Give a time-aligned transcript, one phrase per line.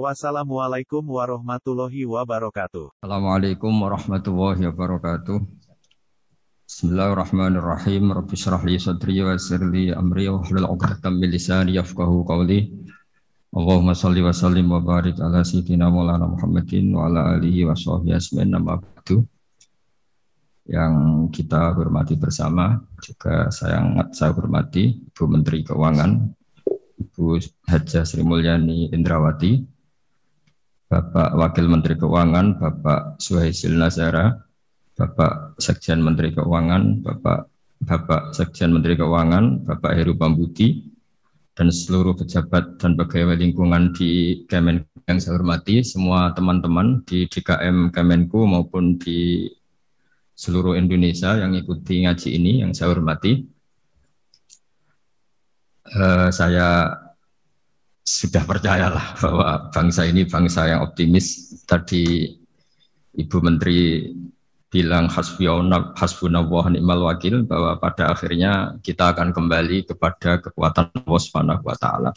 [0.00, 2.96] Wassalamualaikum warahmatullahi wabarakatuh.
[3.04, 5.36] Assalamualaikum warahmatullahi wabarakatuh.
[6.64, 8.08] Bismillahirrahmanirrahim.
[8.08, 12.72] Rabbi syrah li sadri wa yassir li amri wa hlul 'uqdatam min lisani yafqahu qawli.
[13.52, 18.16] Allahumma shalli wa sallim wa barik ala sayyidina Maulana Muhammadin wa ala alihi wa sahbihi
[18.16, 19.20] asma'in nama ba'du.
[20.72, 20.94] Yang
[21.36, 26.32] kita hormati bersama juga saya sangat saya hormati Ibu Menteri Keuangan
[26.96, 27.36] Ibu
[27.68, 29.71] Haja Sri Mulyani Indrawati
[30.92, 34.36] Bapak Wakil Menteri Keuangan, Bapak Suhaisil Nazara,
[34.92, 37.48] Bapak Sekjen Menteri Keuangan, Bapak
[37.80, 40.84] Bapak Sekjen Menteri Keuangan, Bapak Heru Pambuti,
[41.56, 47.88] dan seluruh pejabat dan pegawai lingkungan di Kemenku yang saya hormati, semua teman-teman di DKM
[47.88, 49.48] Kemenku maupun di
[50.36, 53.48] seluruh Indonesia yang ikuti ngaji ini yang saya hormati.
[55.92, 56.92] Uh, saya
[58.02, 61.58] sudah percayalah bahwa bangsa ini bangsa yang optimis.
[61.62, 62.34] Tadi
[63.14, 64.10] Ibu Menteri
[64.72, 71.76] bilang hasbunallah ni'mal wakil bahwa pada akhirnya kita akan kembali kepada kekuatan Allah Subhanahu wa
[71.76, 72.10] taala.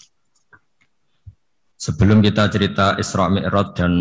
[1.75, 3.94] Sebelum kita cerita Isra Mi'raj dan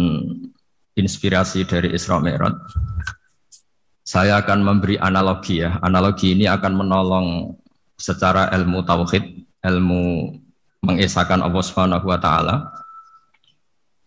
[0.94, 2.54] inspirasi dari Isra Mi'raj,
[4.06, 5.82] saya akan memberi analogi ya.
[5.82, 7.58] Analogi ini akan menolong
[7.98, 10.38] secara ilmu tauhid, ilmu
[10.84, 12.56] mengesahkan Allah Subhanahu wa taala.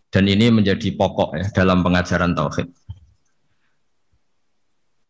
[0.08, 2.72] Dan ini menjadi pokok ya dalam pengajaran tauhid.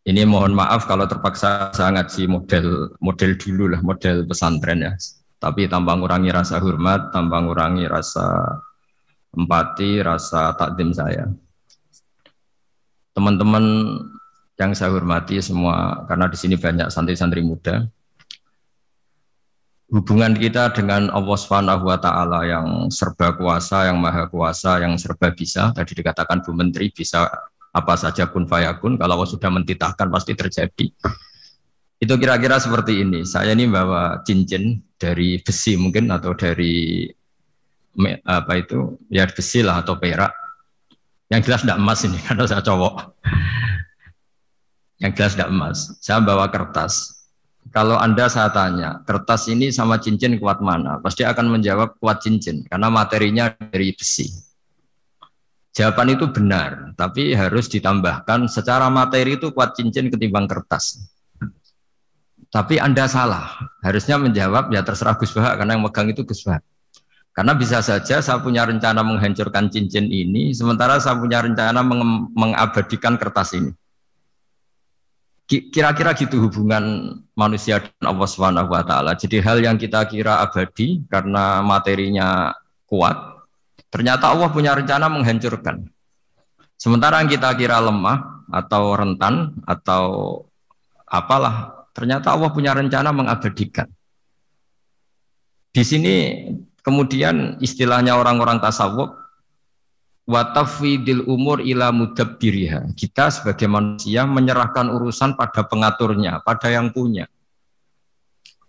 [0.09, 2.67] Ini mohon maaf kalau terpaksa saya ngaji model
[2.99, 4.93] model dulu lah, model pesantren ya.
[5.39, 8.59] Tapi tanpa ngurangi rasa hormat, tanpa ngurangi rasa
[9.37, 11.31] empati, rasa takdim saya.
[13.15, 13.65] Teman-teman
[14.59, 17.87] yang saya hormati semua, karena di sini banyak santri-santri muda,
[19.89, 25.33] hubungan kita dengan Allah Subhanahu wa taala yang serba kuasa, yang maha kuasa, yang serba
[25.33, 25.73] bisa.
[25.73, 27.25] Tadi dikatakan Bu Menteri bisa
[27.73, 30.87] apa saja kun fayakun, kalau Allah sudah mentitahkan pasti terjadi.
[31.99, 33.27] Itu kira-kira seperti ini.
[33.27, 37.09] Saya ini bawa cincin dari besi mungkin atau dari
[38.23, 40.31] apa itu ya besi lah atau perak.
[41.29, 42.95] Yang jelas tidak emas ini karena saya cowok.
[45.01, 45.79] Yang jelas tidak emas.
[45.99, 47.18] Saya bawa kertas
[47.69, 51.03] kalau Anda saya tanya, kertas ini sama cincin kuat mana?
[51.05, 54.29] Pasti akan menjawab kuat cincin, karena materinya dari besi.
[55.77, 61.07] Jawaban itu benar, tapi harus ditambahkan secara materi itu kuat cincin ketimbang kertas.
[62.49, 66.65] Tapi Anda salah, harusnya menjawab ya terserah Gus Bahak, karena yang megang itu Gus Bahak.
[67.37, 71.85] Karena bisa saja saya punya rencana menghancurkan cincin ini, sementara saya punya rencana
[72.35, 73.71] mengabadikan kertas ini.
[75.49, 79.17] Kira-kira gitu hubungan manusia dan Allah Subhanahu wa taala.
[79.17, 82.53] Jadi hal yang kita kira abadi karena materinya
[82.85, 83.17] kuat,
[83.89, 85.89] ternyata Allah punya rencana menghancurkan.
[86.77, 90.05] Sementara yang kita kira lemah atau rentan atau
[91.09, 93.89] apalah, ternyata Allah punya rencana mengabadikan.
[95.73, 96.45] Di sini
[96.85, 99.17] kemudian istilahnya orang-orang tasawuf
[100.29, 102.93] watafidil umur ila mudabbiriha.
[102.93, 107.25] Kita sebagai manusia menyerahkan urusan pada pengaturnya, pada yang punya.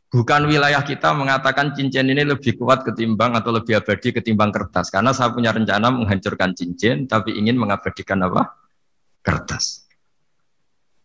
[0.10, 4.90] Bukan wilayah kita mengatakan cincin ini lebih kuat ketimbang atau lebih abadi ketimbang kertas.
[4.90, 8.58] Karena saya punya rencana menghancurkan cincin, tapi ingin mengabadikan apa?
[9.22, 9.86] Kertas.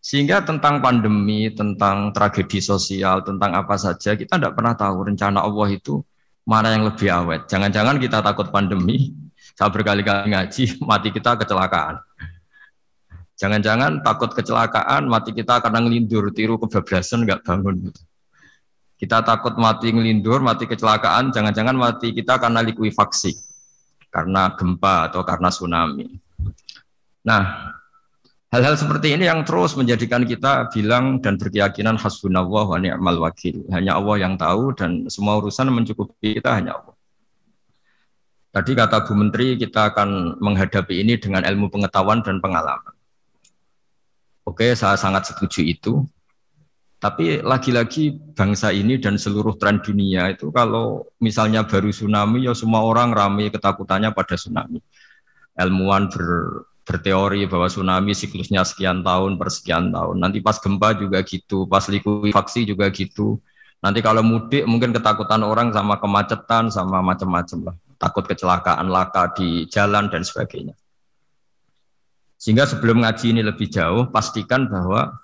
[0.01, 5.69] Sehingga tentang pandemi, tentang tragedi sosial, tentang apa saja, kita tidak pernah tahu rencana Allah
[5.69, 6.01] itu
[6.49, 7.45] mana yang lebih awet.
[7.49, 9.13] Jangan-jangan kita takut pandemi,
[9.55, 12.03] saya berkali-kali ngaji, mati kita kecelakaan.
[13.35, 17.91] Jangan-jangan takut kecelakaan, mati kita karena ngelindur, tiru kebablasan, nggak bangun.
[18.95, 23.35] Kita takut mati ngelindur, mati kecelakaan, jangan-jangan mati kita karena likuifaksi,
[24.11, 26.07] karena gempa atau karena tsunami.
[27.27, 27.75] Nah,
[28.55, 33.67] hal-hal seperti ini yang terus menjadikan kita bilang dan berkeyakinan hasbunallah wa ni'mal wakil.
[33.75, 36.94] Hanya Allah yang tahu dan semua urusan mencukupi kita hanya Allah.
[38.55, 42.95] Tadi kata Bu Menteri kita akan menghadapi ini dengan ilmu pengetahuan dan pengalaman.
[44.47, 46.07] Oke, saya sangat setuju itu.
[47.03, 52.87] Tapi lagi-lagi bangsa ini dan seluruh tren dunia itu kalau misalnya baru tsunami ya semua
[52.87, 54.79] orang ramai ketakutannya pada tsunami.
[55.59, 56.25] Ilmuwan ber,
[56.87, 60.17] berteori bahwa tsunami siklusnya sekian tahun per sekian tahun.
[60.23, 63.43] Nanti pas gempa juga gitu, pas likuifaksi juga gitu.
[63.83, 67.77] Nanti kalau mudik mungkin ketakutan orang sama kemacetan sama macam-macam lah.
[67.97, 70.75] Takut kecelakaan laka di jalan dan sebagainya.
[72.37, 75.17] Sehingga sebelum ngaji ini lebih jauh, pastikan bahwa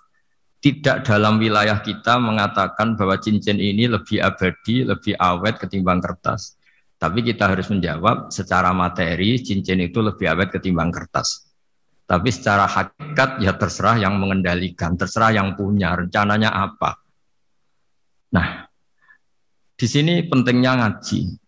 [0.61, 6.61] tidak dalam wilayah kita mengatakan bahwa cincin ini lebih abadi, lebih awet ketimbang kertas.
[7.01, 11.49] Tapi kita harus menjawab secara materi cincin itu lebih awet ketimbang kertas.
[12.05, 17.01] Tapi secara hakikat ya terserah yang mengendalikan, terserah yang punya, rencananya apa.
[18.37, 18.69] Nah,
[19.81, 21.40] di sini pentingnya ngaji.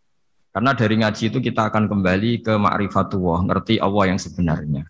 [0.52, 4.84] Karena dari ngaji itu kita akan kembali ke ma'rifatullah, ngerti Allah yang sebenarnya.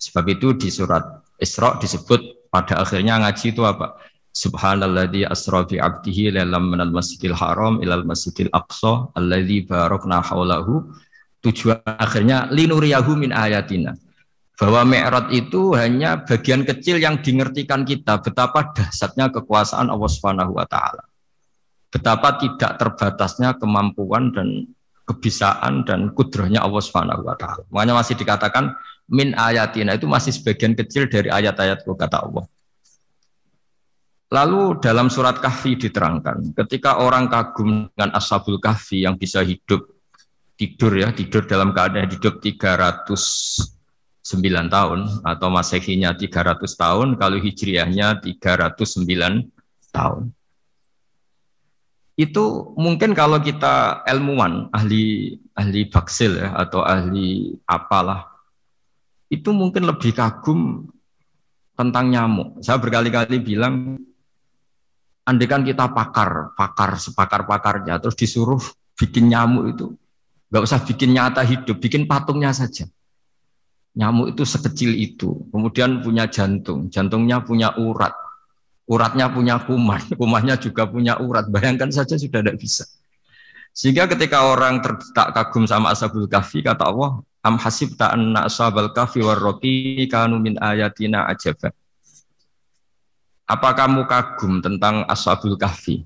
[0.00, 1.04] Sebab itu di surat
[1.36, 4.00] Isra disebut pada akhirnya ngaji itu apa?
[4.32, 10.88] Subhanalladzi asra bi 'abdihi lailam minal masjidil haram ilal masjidil aqsa alladzi barakna haulahu.
[11.44, 13.94] Tujuan akhirnya linuriyahu min ayatina
[14.58, 20.66] bahwa Mi'raj itu hanya bagian kecil yang dimengertikan kita betapa dahsyatnya kekuasaan Allah Subhanahu wa
[20.66, 21.06] taala.
[21.94, 24.66] Betapa tidak terbatasnya kemampuan dan
[25.08, 27.64] kebisaan dan kudrahnya Allah Subhanahu wa taala.
[27.72, 28.76] Makanya masih dikatakan
[29.08, 32.44] min ayatina itu masih sebagian kecil dari ayat-ayatku kata Allah.
[34.28, 39.88] Lalu dalam surat Kahfi diterangkan, ketika orang kagum dengan Ashabul Kahfi yang bisa hidup
[40.60, 43.78] tidur ya, tidur dalam keadaan hidup 300
[44.28, 49.48] 9 tahun atau masehinya 300 tahun, kalau hijriahnya 309
[49.88, 50.36] tahun.
[52.18, 58.26] Itu mungkin kalau kita ilmuwan, ahli ahli baksil ya, atau ahli apalah,
[59.30, 60.90] itu mungkin lebih kagum
[61.78, 62.58] tentang nyamuk.
[62.58, 64.02] Saya berkali-kali bilang,
[65.22, 68.58] andekan kita pakar, pakar, sepakar-pakarnya, terus disuruh
[68.98, 69.86] bikin nyamuk itu,
[70.50, 72.90] nggak usah bikin nyata hidup, bikin patungnya saja
[73.98, 78.14] Nyamuk itu sekecil itu, kemudian punya jantung, jantungnya punya urat,
[78.88, 81.46] uratnya punya kuman, kumannya juga punya urat.
[81.52, 82.88] Bayangkan saja sudah tidak bisa.
[83.76, 84.82] Sehingga ketika orang
[85.14, 90.58] tak kagum sama ashabul kahfi, kata Allah, am hasib anna ashabal kahfi warroki kanu min
[90.58, 91.70] ayatina ajaba.
[93.46, 96.04] Apa kamu kagum tentang ashabul kahfi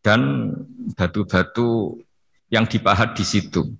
[0.00, 0.54] dan
[0.94, 1.98] batu-batu
[2.48, 3.74] yang dipahat di situ?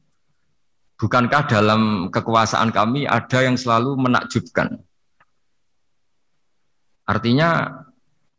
[0.98, 4.82] Bukankah dalam kekuasaan kami ada yang selalu menakjubkan?
[7.06, 7.87] Artinya,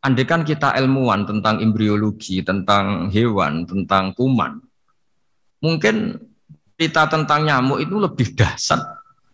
[0.00, 4.60] andekan kita ilmuwan tentang embriologi, tentang hewan, tentang kuman,
[5.60, 6.16] mungkin
[6.80, 8.80] kita tentang nyamuk itu lebih dahsyat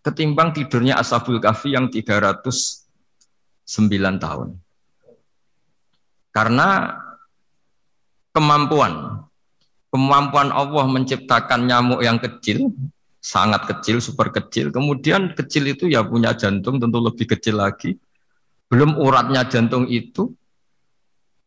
[0.06, 2.86] ketimbang tidurnya Ashabul Kahfi yang 309
[4.22, 4.48] tahun.
[6.30, 6.94] Karena
[8.30, 9.22] kemampuan
[9.90, 12.70] kemampuan Allah menciptakan nyamuk yang kecil
[13.18, 14.70] sangat kecil, super kecil.
[14.70, 17.98] Kemudian kecil itu ya punya jantung tentu lebih kecil lagi.
[18.70, 20.30] Belum uratnya jantung itu,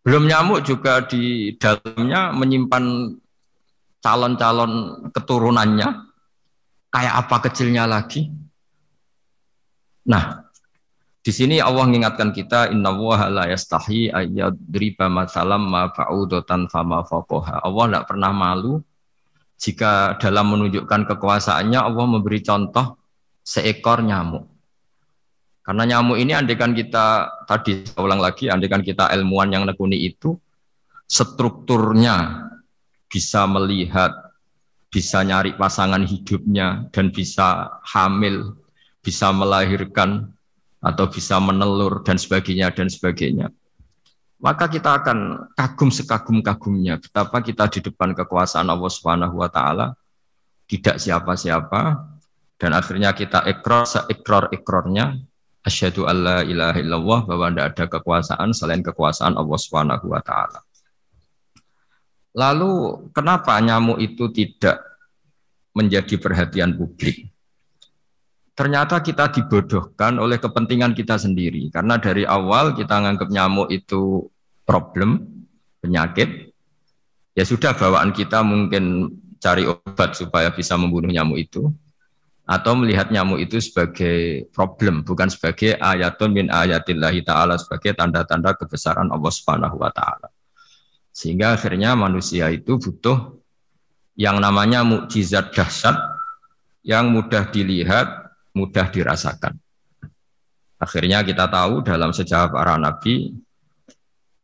[0.04, 3.16] belum nyamuk juga di dalamnya menyimpan
[4.00, 5.90] calon-calon keturunannya.
[6.90, 8.34] Kayak apa kecilnya lagi?
[10.10, 10.50] Nah,
[11.20, 12.90] di sini Allah mengingatkan kita inna
[13.30, 17.62] la yastahi ayyadriba masalam ma fa'udatan fama faqoha.
[17.62, 18.82] Allah tidak pernah malu
[19.60, 22.98] jika dalam menunjukkan kekuasaannya Allah memberi contoh
[23.46, 24.48] seekor nyamuk.
[25.70, 30.34] Karena nyamuk ini andekan kita tadi ulang lagi, andekan kita ilmuwan yang nekuni itu
[31.06, 32.50] strukturnya
[33.06, 34.34] bisa melihat,
[34.90, 38.58] bisa nyari pasangan hidupnya dan bisa hamil,
[39.06, 40.34] bisa melahirkan
[40.82, 43.54] atau bisa menelur dan sebagainya dan sebagainya.
[44.42, 49.94] Maka kita akan kagum sekagum-kagumnya betapa kita di depan kekuasaan Allah Subhanahu wa taala.
[50.66, 52.10] Tidak siapa-siapa
[52.58, 55.29] dan akhirnya kita ikrar seikrar-ikrarnya
[55.70, 60.66] asyhadu alla ilaha illallah bahwa tidak ada kekuasaan selain kekuasaan Allah Subhanahu wa taala.
[62.34, 62.72] Lalu
[63.14, 64.82] kenapa nyamuk itu tidak
[65.78, 67.30] menjadi perhatian publik?
[68.60, 71.72] ternyata kita dibodohkan oleh kepentingan kita sendiri.
[71.72, 74.28] Karena dari awal kita menganggap nyamuk itu
[74.68, 75.24] problem,
[75.80, 76.52] penyakit,
[77.40, 81.72] ya sudah bawaan kita mungkin cari obat supaya bisa membunuh nyamuk itu,
[82.50, 89.06] atau melihat nyamuk itu sebagai problem, bukan sebagai ayatun min ayatillahi ta'ala, sebagai tanda-tanda kebesaran
[89.14, 90.34] Allah subhanahu wa ta'ala.
[91.14, 93.38] Sehingga akhirnya manusia itu butuh
[94.18, 95.94] yang namanya mukjizat dahsyat
[96.82, 99.54] yang mudah dilihat mudah dirasakan.
[100.82, 103.30] Akhirnya kita tahu dalam sejarah para nabi,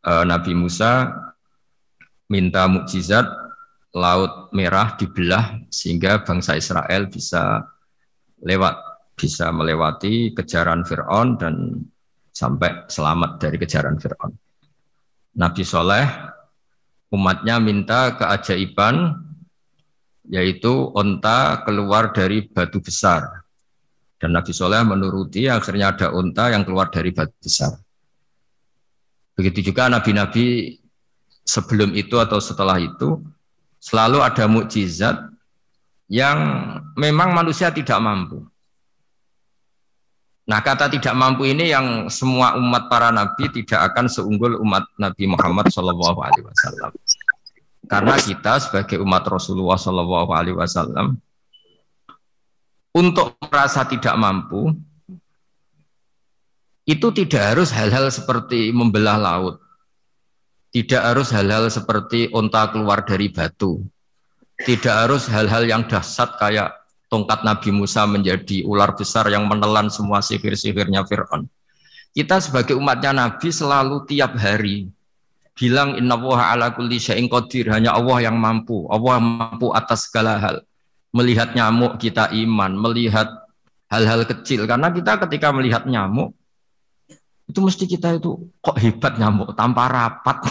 [0.05, 1.09] eh, Nabi Musa
[2.29, 3.25] minta mukjizat
[3.97, 7.73] laut merah dibelah sehingga bangsa Israel bisa
[8.43, 8.75] lewat
[9.15, 11.55] bisa melewati kejaran Fir'aun dan
[12.35, 14.35] sampai selamat dari kejaran Fir'aun.
[15.35, 16.07] Nabi Soleh
[17.11, 19.15] umatnya minta keajaiban
[20.27, 23.45] yaitu onta keluar dari batu besar.
[24.19, 27.77] Dan Nabi Soleh menuruti akhirnya ada onta yang keluar dari batu besar.
[29.35, 30.79] Begitu juga nabi-nabi
[31.43, 33.19] sebelum itu atau setelah itu
[33.83, 35.34] selalu ada mukjizat
[36.09, 36.37] yang
[36.93, 38.45] memang manusia tidak mampu.
[40.45, 45.25] Nah kata tidak mampu ini yang semua umat para nabi tidak akan seunggul umat Nabi
[45.25, 46.91] Muhammad Shallallahu Alaihi Wasallam.
[47.89, 51.17] Karena kita sebagai umat Rasulullah Shallallahu Alaihi Wasallam
[52.93, 54.69] untuk merasa tidak mampu
[56.85, 59.57] itu tidak harus hal-hal seperti membelah laut,
[60.69, 63.81] tidak harus hal-hal seperti onta keluar dari batu,
[64.63, 66.71] tidak harus hal-hal yang dahsyat kayak
[67.11, 71.51] tongkat Nabi Musa menjadi ular besar yang menelan semua sihir-sihirnya Fir'aun.
[72.15, 74.87] Kita sebagai umatnya Nabi selalu tiap hari
[75.55, 77.67] bilang inna woha ala kulli syai'in qadir.
[77.71, 78.87] Hanya Allah yang mampu.
[78.87, 80.63] Allah mampu atas segala hal.
[81.11, 83.27] Melihat nyamuk kita iman melihat
[83.91, 84.63] hal-hal kecil.
[84.63, 86.31] Karena kita ketika melihat nyamuk
[87.45, 89.51] itu mesti kita itu kok hebat nyamuk?
[89.55, 90.43] Tanpa rapat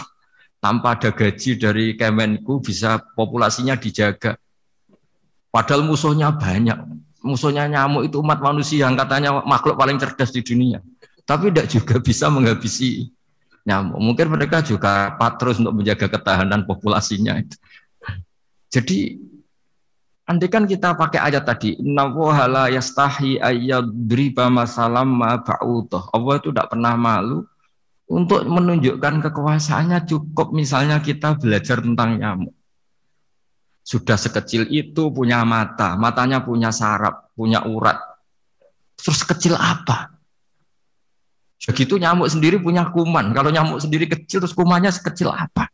[0.65, 4.33] tanpa ada gaji dari Kemenku bisa populasinya dijaga
[5.55, 6.75] Padahal musuhnya banyak.
[7.23, 10.83] Musuhnya nyamuk itu umat manusia yang katanya makhluk paling cerdas di dunia.
[11.23, 13.07] Tapi tidak juga bisa menghabisi
[13.63, 13.95] nyamuk.
[13.95, 17.39] Mungkin mereka juga patrus untuk menjaga ketahanan populasinya.
[18.67, 19.15] Jadi
[20.27, 22.11] andai kan kita pakai ayat tadi, Inna
[22.51, 25.39] la yastahi ayyadriba masalam ma.
[25.39, 27.47] Allah itu tidak pernah malu
[28.05, 32.53] untuk menunjukkan kekuasaannya cukup misalnya kita belajar tentang nyamuk
[33.85, 38.01] sudah sekecil itu punya mata, matanya punya saraf, punya urat.
[38.97, 40.17] Terus kecil apa?
[41.61, 43.29] Begitu nyamuk sendiri punya kuman.
[43.37, 45.69] Kalau nyamuk sendiri kecil, terus kumannya sekecil apa?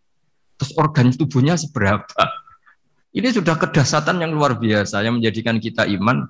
[0.59, 2.19] Terus organ tubuhnya seberapa?
[3.15, 6.27] Ini sudah kedasatan yang luar biasa yang menjadikan kita iman.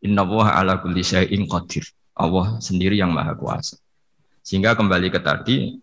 [0.00, 1.04] Inna ala kulli
[1.44, 1.84] qadir.
[2.16, 3.76] Allah sendiri yang maha kuasa.
[4.48, 5.76] Sehingga kembali ke tadi,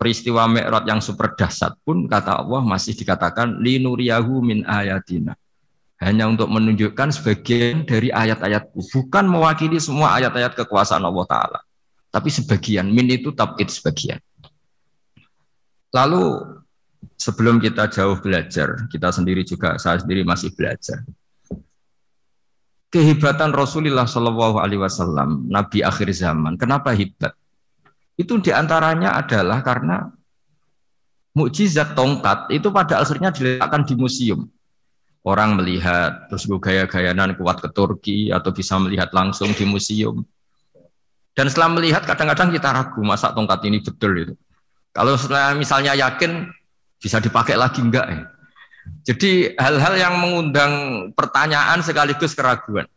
[0.00, 5.36] peristiwa Mi'raj yang super dahsyat pun kata Allah masih dikatakan linuriyahu min ayatina.
[6.00, 11.60] Hanya untuk menunjukkan sebagian dari ayat-ayatku, bukan mewakili semua ayat-ayat kekuasaan Allah Ta'ala.
[12.08, 14.24] Tapi sebagian, min itu tabit sebagian.
[15.92, 16.48] Lalu
[17.20, 21.04] sebelum kita jauh belajar, kita sendiri juga, saya sendiri masih belajar.
[22.88, 26.56] Kehebatan Rasulullah Shallallahu Alaihi Wasallam, Nabi akhir zaman.
[26.56, 27.36] Kenapa hebat?
[28.16, 30.08] Itu di antaranya adalah karena
[31.36, 34.48] mukjizat tongkat itu pada akhirnya diletakkan di museum.
[35.26, 40.24] Orang melihat terus gue gaya-gayanan kuat ke Turki atau bisa melihat langsung di museum.
[41.36, 44.34] Dan setelah melihat kadang-kadang kita ragu masa tongkat ini betul itu.
[44.96, 46.48] Kalau setelah misalnya yakin
[46.96, 48.22] bisa dipakai lagi enggak ya.
[49.12, 50.72] Jadi hal-hal yang mengundang
[51.12, 52.88] pertanyaan sekaligus keraguan.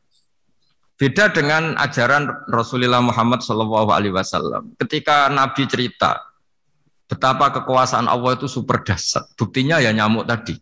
[0.99, 4.75] Beda dengan ajaran Rasulullah Muhammad Shallallahu Alaihi Wasallam.
[4.75, 6.27] Ketika Nabi cerita
[7.07, 9.31] betapa kekuasaan Allah itu super dahsyat.
[9.39, 10.59] Buktinya ya nyamuk tadi.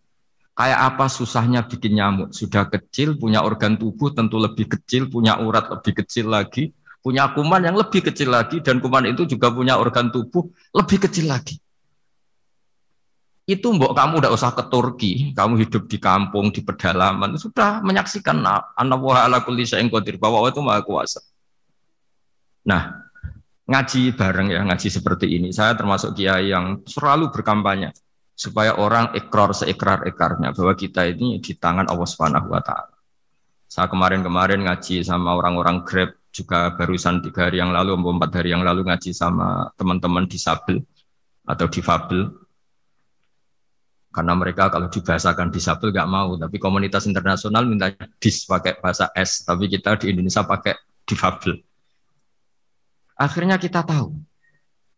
[0.53, 2.38] Kayak apa susahnya bikin nyamuk?
[2.38, 6.70] Sudah kecil, punya organ tubuh tentu lebih kecil, punya urat lebih kecil lagi,
[7.01, 11.34] punya kuman yang lebih kecil lagi, dan kuman itu juga punya organ tubuh lebih kecil
[11.34, 11.58] lagi
[13.48, 18.44] itu mbok kamu udah usah ke Turki, kamu hidup di kampung, di pedalaman, sudah menyaksikan
[18.75, 21.24] anak wa ala kulli syai'in qadir bahwa itu maha kuasa.
[22.68, 23.08] Nah,
[23.72, 25.56] ngaji bareng ya, ngaji seperti ini.
[25.56, 27.96] Saya termasuk kiai yang selalu berkampanye
[28.36, 33.00] supaya orang ikrar seikrar-ikrarnya bahwa kita ini di tangan Allah Subhanahu wa taala.
[33.72, 38.68] Saya kemarin-kemarin ngaji sama orang-orang Grab juga barusan tiga hari yang lalu, empat hari yang
[38.68, 40.84] lalu ngaji sama teman-teman disabel
[41.48, 42.47] atau difabel
[44.17, 49.45] karena mereka kalau dibahasakan disabel nggak mau, tapi komunitas internasional minta dis pakai bahasa S,
[49.45, 50.74] tapi kita di Indonesia pakai
[51.05, 51.62] difabel.
[53.13, 54.17] Akhirnya kita tahu,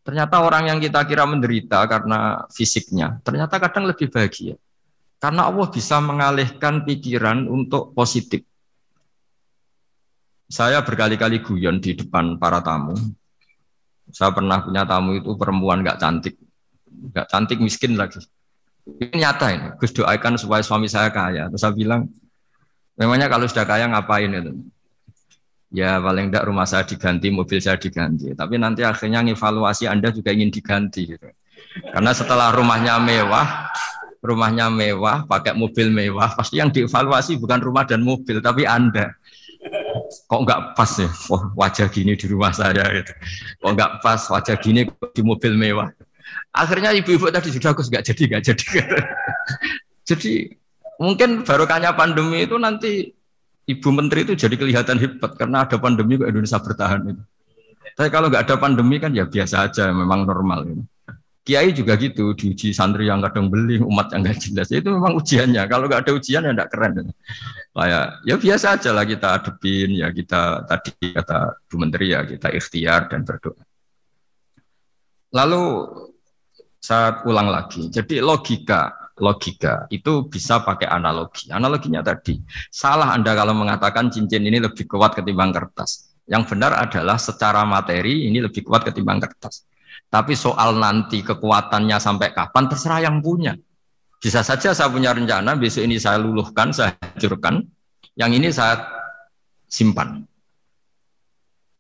[0.08, 4.56] ternyata orang yang kita kira menderita karena fisiknya, ternyata kadang lebih bahagia.
[5.20, 8.48] Karena Allah bisa mengalihkan pikiran untuk positif.
[10.48, 12.96] Saya berkali-kali guyon di depan para tamu.
[14.16, 16.40] Saya pernah punya tamu itu perempuan nggak cantik,
[16.88, 18.24] nggak cantik miskin lagi
[18.98, 19.68] ini nyata ini.
[19.78, 21.46] Gus doakan supaya suami saya kaya.
[21.54, 22.10] Terus saya bilang,
[22.98, 24.54] memangnya kalau sudah kaya ngapain itu?
[25.70, 28.34] Ya paling tidak rumah saya diganti, mobil saya diganti.
[28.34, 31.14] Tapi nanti akhirnya evaluasi Anda juga ingin diganti.
[31.14, 31.30] Gitu.
[31.94, 33.70] Karena setelah rumahnya mewah,
[34.26, 39.14] rumahnya mewah, pakai mobil mewah, pasti yang dievaluasi bukan rumah dan mobil, tapi Anda.
[40.00, 43.12] kok nggak pas ya oh, wajah gini di rumah saya gitu.
[43.60, 45.92] kok nggak pas wajah gini di mobil mewah
[46.54, 48.68] akhirnya ibu-ibu tadi sudah aku nggak jadi nggak jadi
[50.10, 50.34] jadi
[51.00, 53.14] mungkin barokahnya pandemi itu nanti
[53.70, 57.24] ibu menteri itu jadi kelihatan hebat karena ada pandemi kok Indonesia bertahan itu
[58.00, 60.88] tapi kalau nggak ada pandemi kan ya biasa aja memang normal ini.
[61.44, 64.72] Kiai juga gitu, diuji santri yang kadang beli, umat yang nggak jelas.
[64.72, 65.68] Itu memang ujiannya.
[65.68, 67.12] Kalau nggak ada ujian ya nggak keren.
[67.76, 72.48] Kayak ya biasa aja lah kita adepin, ya kita tadi kata Bu Menteri ya kita
[72.56, 73.60] ikhtiar dan berdoa.
[75.36, 75.64] Lalu
[76.80, 77.92] saya ulang lagi.
[77.92, 81.52] Jadi logika, logika itu bisa pakai analogi.
[81.52, 82.40] Analoginya tadi,
[82.72, 86.16] salah Anda kalau mengatakan cincin ini lebih kuat ketimbang kertas.
[86.26, 89.68] Yang benar adalah secara materi ini lebih kuat ketimbang kertas.
[90.10, 93.54] Tapi soal nanti kekuatannya sampai kapan terserah yang punya.
[94.20, 97.64] Bisa saja saya punya rencana besok ini saya luluhkan, saya hancurkan.
[98.20, 98.84] Yang ini saya
[99.70, 100.28] simpan.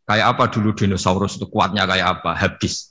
[0.09, 2.31] Kayak apa dulu dinosaurus itu kuatnya kayak apa?
[2.33, 2.88] Habis.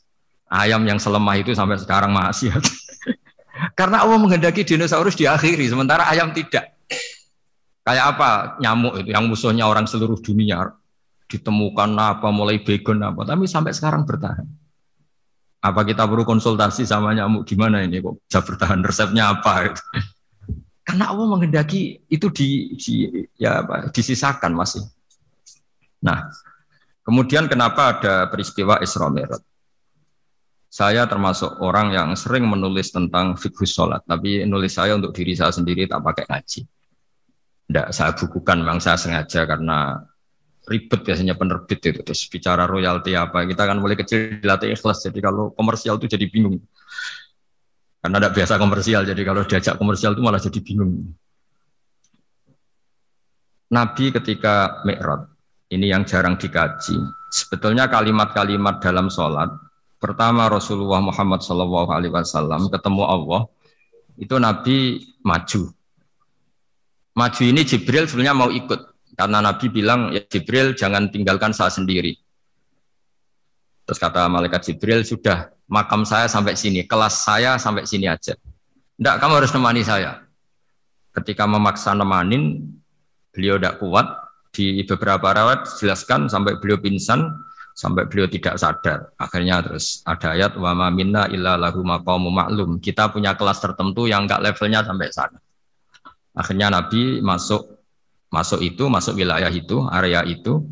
[0.48, 2.48] Ayam yang selemah itu sampai sekarang masih.
[3.78, 6.78] Karena Allah menghendaki dinosaurus diakhiri, sementara ayam tidak.
[7.84, 10.76] Kayak apa nyamuk itu yang musuhnya orang seluruh dunia
[11.28, 14.44] ditemukan apa mulai begon apa, tapi sampai sekarang bertahan.
[15.58, 19.72] Apa kita perlu konsultasi sama nyamuk gimana ini kok bisa bertahan resepnya apa?
[19.72, 19.82] Gitu.
[20.88, 22.94] Karena Allah menghendaki itu di, di
[23.36, 24.84] ya apa, disisakan masih.
[26.00, 26.30] Nah,
[27.04, 29.47] kemudian kenapa ada peristiwa Isra Mi'raj?
[30.68, 35.48] Saya termasuk orang yang sering menulis tentang fikih sholat, tapi nulis saya untuk diri saya
[35.48, 36.60] sendiri tak pakai ngaji.
[37.68, 39.96] Tidak, saya bukukan memang saya sengaja karena
[40.68, 42.00] ribet biasanya penerbit itu.
[42.04, 46.28] Terus bicara royalti apa kita kan mulai kecil dilatih ikhlas jadi kalau komersial itu jadi
[46.28, 46.60] bingung.
[48.04, 51.16] Karena tidak biasa komersial jadi kalau diajak komersial itu malah jadi bingung.
[53.68, 55.28] Nabi ketika Mi'raj
[55.72, 56.96] ini yang jarang dikaji.
[57.28, 59.67] Sebetulnya kalimat-kalimat dalam sholat
[59.98, 63.42] pertama Rasulullah Muhammad SAW ketemu Allah
[64.18, 65.74] itu Nabi maju
[67.18, 72.14] maju ini Jibril sebenarnya mau ikut karena Nabi bilang, ya Jibril jangan tinggalkan saya sendiri.
[73.82, 78.38] Terus kata malaikat Jibril, sudah makam saya sampai sini, kelas saya sampai sini aja.
[78.38, 80.22] Tidak, kamu harus nemani saya.
[81.10, 82.62] Ketika memaksa nemanin,
[83.34, 84.06] beliau tidak kuat.
[84.54, 87.26] Di beberapa rawat jelaskan sampai beliau pingsan,
[87.78, 89.14] sampai beliau tidak sadar.
[89.14, 92.82] Akhirnya terus ada ayat wa ma minna illa lahu maqamu maklum.
[92.82, 95.38] Kita punya kelas tertentu yang enggak levelnya sampai sana.
[96.34, 97.78] Akhirnya Nabi masuk
[98.34, 100.66] masuk itu, masuk wilayah itu, area itu.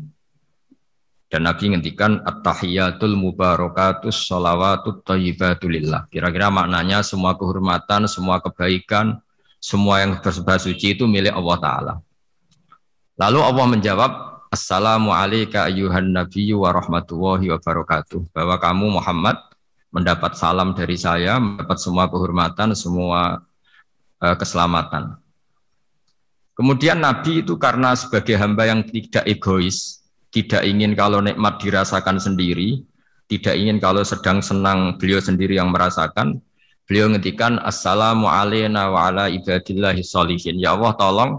[1.27, 6.07] Dan Nabi ngendikan at-tahiyatul mubarakatus sholawatut thayyibatulillah.
[6.11, 9.19] Kira-kira maknanya semua kehormatan, semua kebaikan,
[9.59, 11.93] semua yang bersebah suci itu milik Allah Ta'ala.
[13.19, 14.11] Lalu Allah menjawab,
[14.47, 17.51] Assalamu alayka ayuhan nabiyyu wa rahmatullahi.
[18.31, 19.35] Bahwa kamu Muhammad
[19.91, 23.43] mendapat salam dari saya, mendapat semua kehormatan, semua
[24.23, 25.19] uh, keselamatan.
[26.55, 30.01] Kemudian Nabi itu karena sebagai hamba yang tidak egois,
[30.33, 32.81] tidak ingin kalau nikmat dirasakan sendiri,
[33.29, 36.41] tidak ingin kalau sedang senang beliau sendiri yang merasakan,
[36.89, 40.57] beliau ngendikan assalamu alayna wa ala ibadillahi sholihin.
[40.57, 41.31] Ya Allah tolong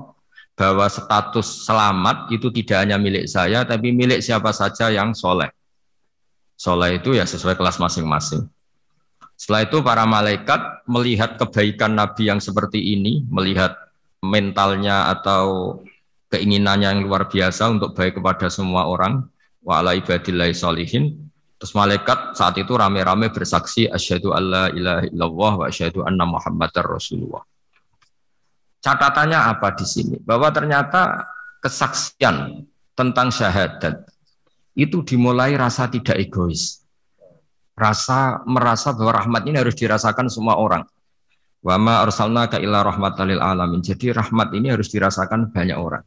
[0.58, 5.48] bahwa status selamat itu tidak hanya milik saya, tapi milik siapa saja yang soleh.
[6.58, 8.50] Soleh itu ya sesuai kelas masing-masing.
[9.38, 13.78] Setelah itu para malaikat melihat kebaikan Nabi yang seperti ini, melihat
[14.18, 15.78] mentalnya atau
[16.28, 19.24] keinginannya yang luar biasa untuk baik kepada semua orang
[19.64, 25.64] wa ala ibadillahi solihin terus malaikat saat itu rame-rame bersaksi asyhadu alla ilaha illallah wa
[25.66, 27.42] asyhadu anna muhammadar rasulullah
[28.88, 31.28] catatannya apa di sini bahwa ternyata
[31.60, 32.64] kesaksian
[32.96, 34.08] tentang syahadat
[34.72, 36.80] itu dimulai rasa tidak egois
[37.76, 40.88] rasa merasa bahwa rahmat ini harus dirasakan semua orang
[41.58, 43.82] Wama arsalna ka illa rahmatalil alamin.
[43.82, 46.06] Jadi rahmat ini harus dirasakan banyak orang.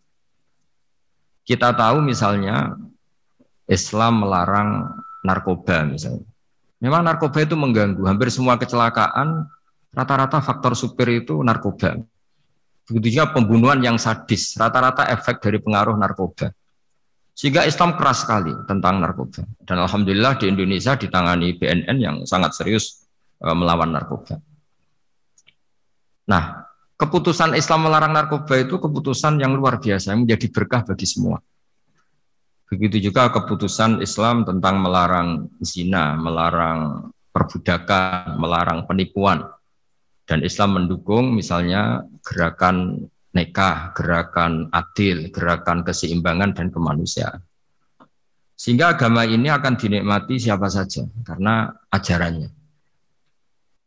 [1.43, 2.79] Kita tahu misalnya
[3.67, 4.95] Islam melarang
[5.27, 6.23] narkoba misalnya.
[6.79, 7.99] Memang narkoba itu mengganggu.
[8.07, 9.43] Hampir semua kecelakaan
[9.91, 11.99] rata-rata faktor supir itu narkoba.
[12.91, 16.51] Begitu juga pembunuhan yang sadis, rata-rata efek dari pengaruh narkoba.
[17.31, 19.47] Sehingga Islam keras sekali tentang narkoba.
[19.63, 23.07] Dan Alhamdulillah di Indonesia ditangani BNN yang sangat serius
[23.39, 24.43] eh, melawan narkoba.
[26.27, 26.67] Nah,
[26.99, 31.39] keputusan Islam melarang narkoba itu keputusan yang luar biasa, yang menjadi berkah bagi semua.
[32.67, 39.47] Begitu juga keputusan Islam tentang melarang zina, melarang perbudakan, melarang penipuan.
[40.31, 43.03] Dan Islam mendukung misalnya gerakan
[43.35, 47.43] nekah, gerakan adil, gerakan keseimbangan dan kemanusiaan.
[48.55, 52.47] Sehingga agama ini akan dinikmati siapa saja karena ajarannya.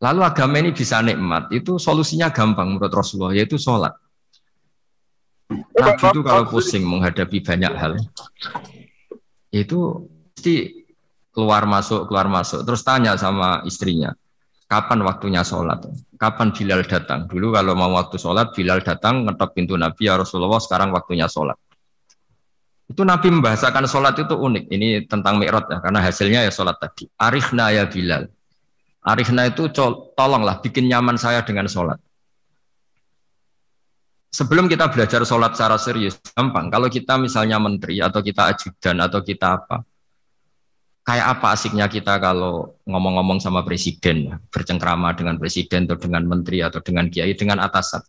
[0.04, 3.96] Lalu agama ini bisa nikmat, itu solusinya gampang menurut Rasulullah, yaitu sholat.
[5.48, 7.96] Nabi itu kalau pusing menghadapi banyak hal,
[9.48, 9.80] itu
[10.36, 10.84] pasti
[11.32, 12.68] keluar masuk, keluar masuk.
[12.68, 14.12] Terus tanya sama istrinya,
[14.66, 15.84] kapan waktunya sholat?
[16.16, 17.28] Kapan Bilal datang?
[17.28, 21.58] Dulu kalau mau waktu sholat, Bilal datang, ngetop pintu Nabi, ya Rasulullah, sekarang waktunya sholat.
[22.84, 24.64] Itu Nabi membahasakan sholat itu unik.
[24.68, 27.08] Ini tentang mi'raj ya, karena hasilnya ya sholat tadi.
[27.16, 28.28] Arifna ya Bilal.
[29.04, 29.68] Arifna itu
[30.16, 32.00] tolonglah bikin nyaman saya dengan sholat.
[34.34, 36.66] Sebelum kita belajar sholat secara serius, gampang.
[36.66, 39.86] Kalau kita misalnya menteri atau kita ajudan atau kita apa,
[41.04, 46.80] kayak apa asiknya kita kalau ngomong-ngomong sama presiden, bercengkrama dengan presiden atau dengan menteri atau
[46.80, 48.00] dengan kiai, dengan atasan.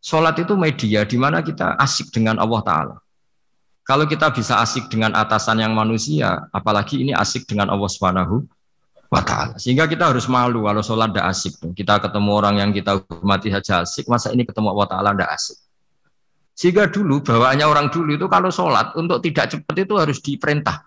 [0.00, 2.96] Sholat itu media di mana kita asik dengan Allah Ta'ala.
[3.84, 8.46] Kalau kita bisa asik dengan atasan yang manusia, apalagi ini asik dengan Allah Subhanahu
[9.10, 9.58] wa taala.
[9.58, 11.58] Sehingga kita harus malu kalau sholat tidak asik.
[11.74, 15.58] Kita ketemu orang yang kita hormati saja asik, masa ini ketemu Allah taala tidak asik.
[16.54, 20.86] Sehingga dulu bawaannya orang dulu itu kalau sholat untuk tidak cepat itu harus diperintah.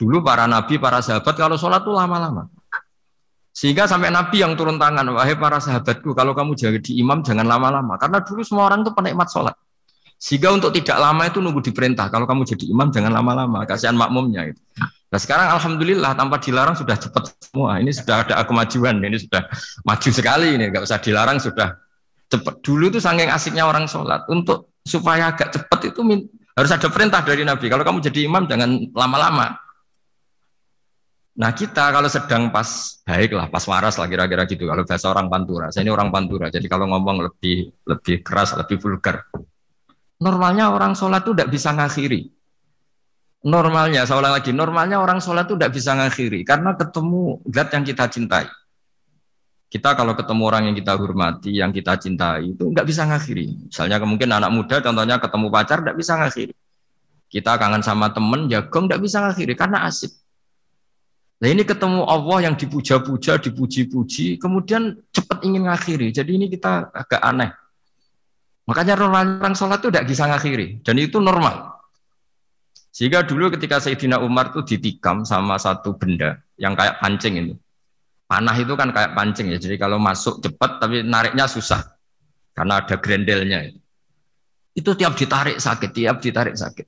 [0.00, 2.48] Dulu para nabi, para sahabat kalau sholat itu lama-lama.
[3.50, 8.00] Sehingga sampai Nabi yang turun tangan, wahai para sahabatku, kalau kamu jadi imam jangan lama-lama.
[8.00, 9.52] Karena dulu semua orang itu penikmat sholat.
[10.16, 12.08] Sehingga untuk tidak lama itu nunggu diperintah.
[12.08, 14.48] Kalau kamu jadi imam jangan lama-lama, kasihan makmumnya.
[14.48, 14.60] Gitu.
[15.12, 17.82] Nah sekarang alhamdulillah tanpa dilarang sudah cepat semua.
[17.82, 19.42] Ini sudah ada kemajuan, ini sudah
[19.84, 20.64] maju sekali ini.
[20.72, 21.76] Gak usah dilarang sudah
[22.32, 22.54] cepat.
[22.64, 24.24] Dulu itu saking asiknya orang sholat.
[24.32, 26.00] Untuk supaya agak cepat itu
[26.56, 27.66] harus ada perintah dari Nabi.
[27.68, 29.56] Kalau kamu jadi imam jangan lama-lama.
[31.40, 34.68] Nah kita kalau sedang pas baik lah, pas waras lah kira-kira gitu.
[34.68, 38.76] Kalau bahasa orang Pantura, saya ini orang Pantura, jadi kalau ngomong lebih lebih keras, lebih
[38.76, 39.24] vulgar.
[40.20, 42.28] Normalnya orang sholat itu tidak bisa ngakhiri.
[43.40, 47.84] Normalnya, saya ulang lagi, normalnya orang sholat itu tidak bisa ngakhiri karena ketemu zat yang
[47.88, 48.46] kita cintai.
[49.72, 53.72] Kita kalau ketemu orang yang kita hormati, yang kita cintai itu nggak bisa ngakhiri.
[53.72, 56.52] Misalnya mungkin anak muda, contohnya ketemu pacar nggak bisa ngakhiri.
[57.32, 60.12] Kita kangen sama temen, jagong nggak bisa ngakhiri karena asik.
[61.40, 66.12] Nah ini ketemu Allah yang dipuja-puja, dipuji-puji, kemudian cepat ingin ngakhiri.
[66.12, 67.48] Jadi ini kita agak aneh.
[68.68, 70.84] Makanya orang sholat itu tidak bisa ngakhiri.
[70.84, 71.80] Dan itu normal.
[72.92, 77.54] Sehingga dulu ketika Sayyidina Umar itu ditikam sama satu benda yang kayak pancing itu.
[78.28, 79.58] Panah itu kan kayak pancing ya.
[79.58, 81.82] Jadi kalau masuk cepat tapi nariknya susah.
[82.52, 83.72] Karena ada grendelnya.
[84.76, 86.86] Itu tiap ditarik sakit, tiap ditarik sakit.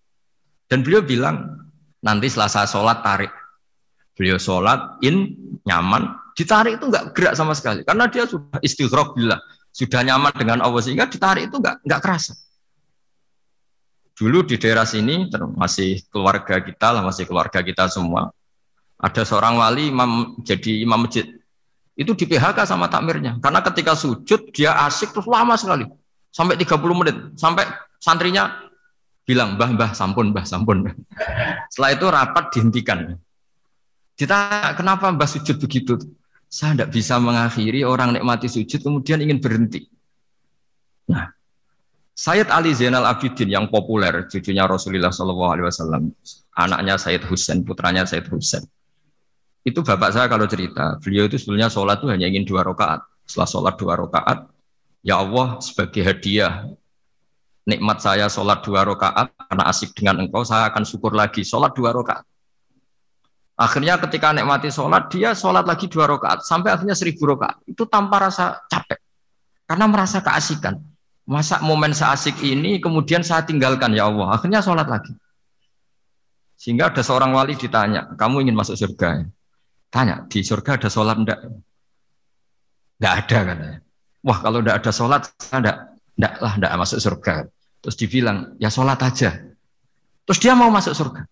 [0.69, 1.67] Dan beliau bilang,
[2.05, 3.42] nanti selasa sholat tarik.
[4.13, 5.33] Beliau sholat, in,
[5.65, 7.81] nyaman, ditarik itu nggak gerak sama sekali.
[7.85, 9.41] Karena dia sudah istighraq billah.
[9.73, 12.37] Sudah nyaman dengan Allah sehingga ditarik itu nggak nggak kerasa.
[14.13, 18.29] Dulu di daerah sini masih keluarga kita lah masih keluarga kita semua.
[19.01, 21.25] Ada seorang wali imam jadi imam masjid.
[21.97, 23.41] Itu di PHK sama takmirnya.
[23.41, 25.89] Karena ketika sujud dia asik terus lama sekali.
[26.29, 27.17] Sampai 30 menit.
[27.41, 27.65] Sampai
[27.97, 28.53] santrinya
[29.25, 30.85] bilang mbah mbah sampun mbah sampun.
[31.73, 33.17] Setelah itu rapat dihentikan
[34.23, 34.39] kita
[34.79, 35.99] kenapa mbah sujud begitu
[36.53, 39.89] saya tidak bisa mengakhiri orang nikmati sujud kemudian ingin berhenti.
[41.09, 41.33] Nah,
[42.13, 46.13] Sayyid Ali Zainal Abidin yang populer, cucunya Rasulullah Shallallahu Alaihi Wasallam,
[46.53, 48.69] anaknya Sayyid Husain, putranya Sayyid Husain.
[49.65, 53.01] Itu bapak saya kalau cerita, beliau itu sebetulnya sholat itu hanya ingin dua rakaat.
[53.25, 54.39] Setelah sholat dua rakaat,
[55.01, 56.69] ya Allah sebagai hadiah
[57.65, 61.97] nikmat saya sholat dua rakaat karena asik dengan engkau, saya akan syukur lagi sholat dua
[61.97, 62.29] rakaat.
[63.53, 67.61] Akhirnya ketika nikmati sholat, dia sholat lagi dua rakaat sampai akhirnya seribu rakaat.
[67.69, 68.99] Itu tanpa rasa capek.
[69.69, 70.81] Karena merasa keasikan.
[71.23, 74.35] Masa momen seasik ini kemudian saya tinggalkan ya Allah.
[74.35, 75.15] Akhirnya sholat lagi.
[76.59, 79.27] Sehingga ada seorang wali ditanya, kamu ingin masuk surga?
[79.93, 81.41] Tanya, di surga ada sholat enggak?
[83.03, 83.79] Enggak ada katanya.
[84.23, 85.79] Wah kalau enggak ada sholat, saya enggak,
[86.17, 87.35] enggak lah enggak masuk surga.
[87.83, 89.31] Terus dibilang, ya sholat aja.
[90.23, 91.27] Terus dia mau masuk surga.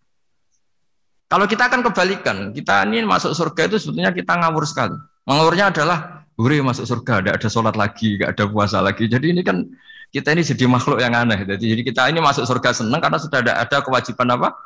[1.30, 4.98] Kalau kita akan kebalikan, kita ini masuk surga itu sebetulnya kita ngawur sekali.
[5.30, 9.06] Ngawurnya adalah, hore masuk surga, tidak ada sholat lagi, tidak ada puasa lagi.
[9.06, 9.62] Jadi ini kan
[10.10, 11.46] kita ini jadi makhluk yang aneh.
[11.46, 14.58] Jadi, jadi kita ini masuk surga senang karena sudah ada, ada kewajiban apa?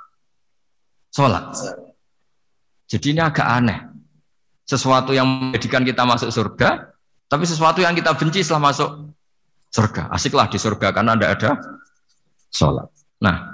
[1.12, 1.52] Sholat.
[2.88, 3.78] Jadi ini agak aneh.
[4.64, 6.96] Sesuatu yang menjadikan kita masuk surga,
[7.28, 9.12] tapi sesuatu yang kita benci setelah masuk
[9.68, 10.08] surga.
[10.08, 11.50] Asiklah di surga karena tidak ada
[12.48, 12.88] sholat.
[13.20, 13.53] Nah,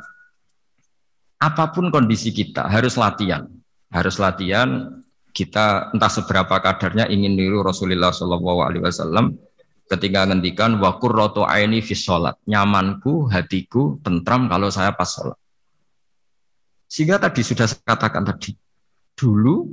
[1.40, 3.48] apa pun kondisi kita harus latihan,
[3.88, 5.00] harus latihan
[5.32, 9.40] kita entah seberapa kadarnya ingin niru Rasulullah Shallallahu Alaihi Wasallam
[9.90, 12.38] ketika ngendikan wakur roto aini fi sholat.
[12.46, 15.38] Nyamanku, hatiku, tentram kalau saya pas sholat.
[16.90, 18.54] Sehingga tadi sudah saya katakan tadi,
[19.16, 19.66] dulu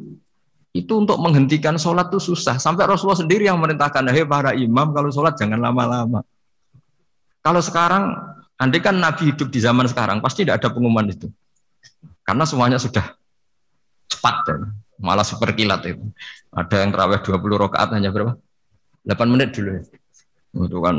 [0.73, 2.61] itu untuk menghentikan sholat itu susah.
[2.61, 6.21] Sampai Rasulullah sendiri yang merintahkan, hei para imam kalau sholat jangan lama-lama.
[7.41, 8.13] Kalau sekarang,
[8.61, 11.29] andai kan Nabi hidup di zaman sekarang, pasti tidak ada pengumuman itu.
[12.27, 13.15] Karena semuanya sudah
[14.11, 14.35] cepat.
[14.51, 14.55] Ya.
[14.99, 16.11] Malah super kilat itu.
[16.51, 18.35] Ada yang terawih 20 rakaat hanya berapa?
[19.07, 19.83] 8 menit dulu ya.
[20.67, 20.95] Itu kan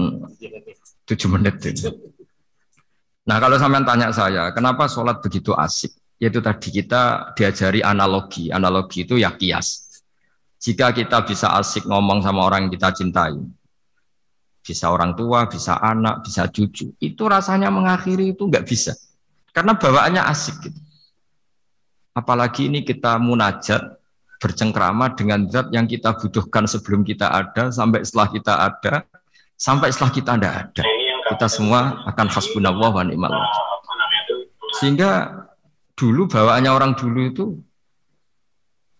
[1.04, 1.92] 7 menit itu.
[3.28, 5.92] Nah kalau sampean tanya saya, kenapa sholat begitu asik?
[6.16, 8.48] Yaitu tadi kita diajari analogi.
[8.48, 10.00] Analogi itu ya kias.
[10.58, 13.36] Jika kita bisa asik ngomong sama orang yang kita cintai,
[14.64, 18.96] bisa orang tua, bisa anak, bisa cucu, itu rasanya mengakhiri itu nggak bisa.
[19.54, 20.87] Karena bawaannya asik gitu.
[22.18, 23.94] Apalagi ini kita munajat
[24.42, 28.94] bercengkrama dengan zat yang kita butuhkan sebelum kita ada, sampai setelah kita ada,
[29.54, 30.82] sampai setelah kita tidak ada.
[31.28, 33.30] Kita semua akan hasbunallah wa ni'mal
[34.80, 35.44] Sehingga
[35.94, 37.44] dulu bawaannya orang dulu itu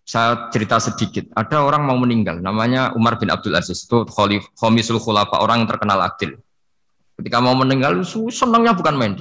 [0.07, 1.26] saya cerita sedikit.
[1.35, 5.70] Ada orang mau meninggal, namanya Umar bin Abdul Aziz itu Khalif Khomisul Khulafa, orang yang
[5.70, 6.38] terkenal adil.
[7.18, 7.98] Ketika mau meninggal,
[8.31, 9.12] senangnya bukan main.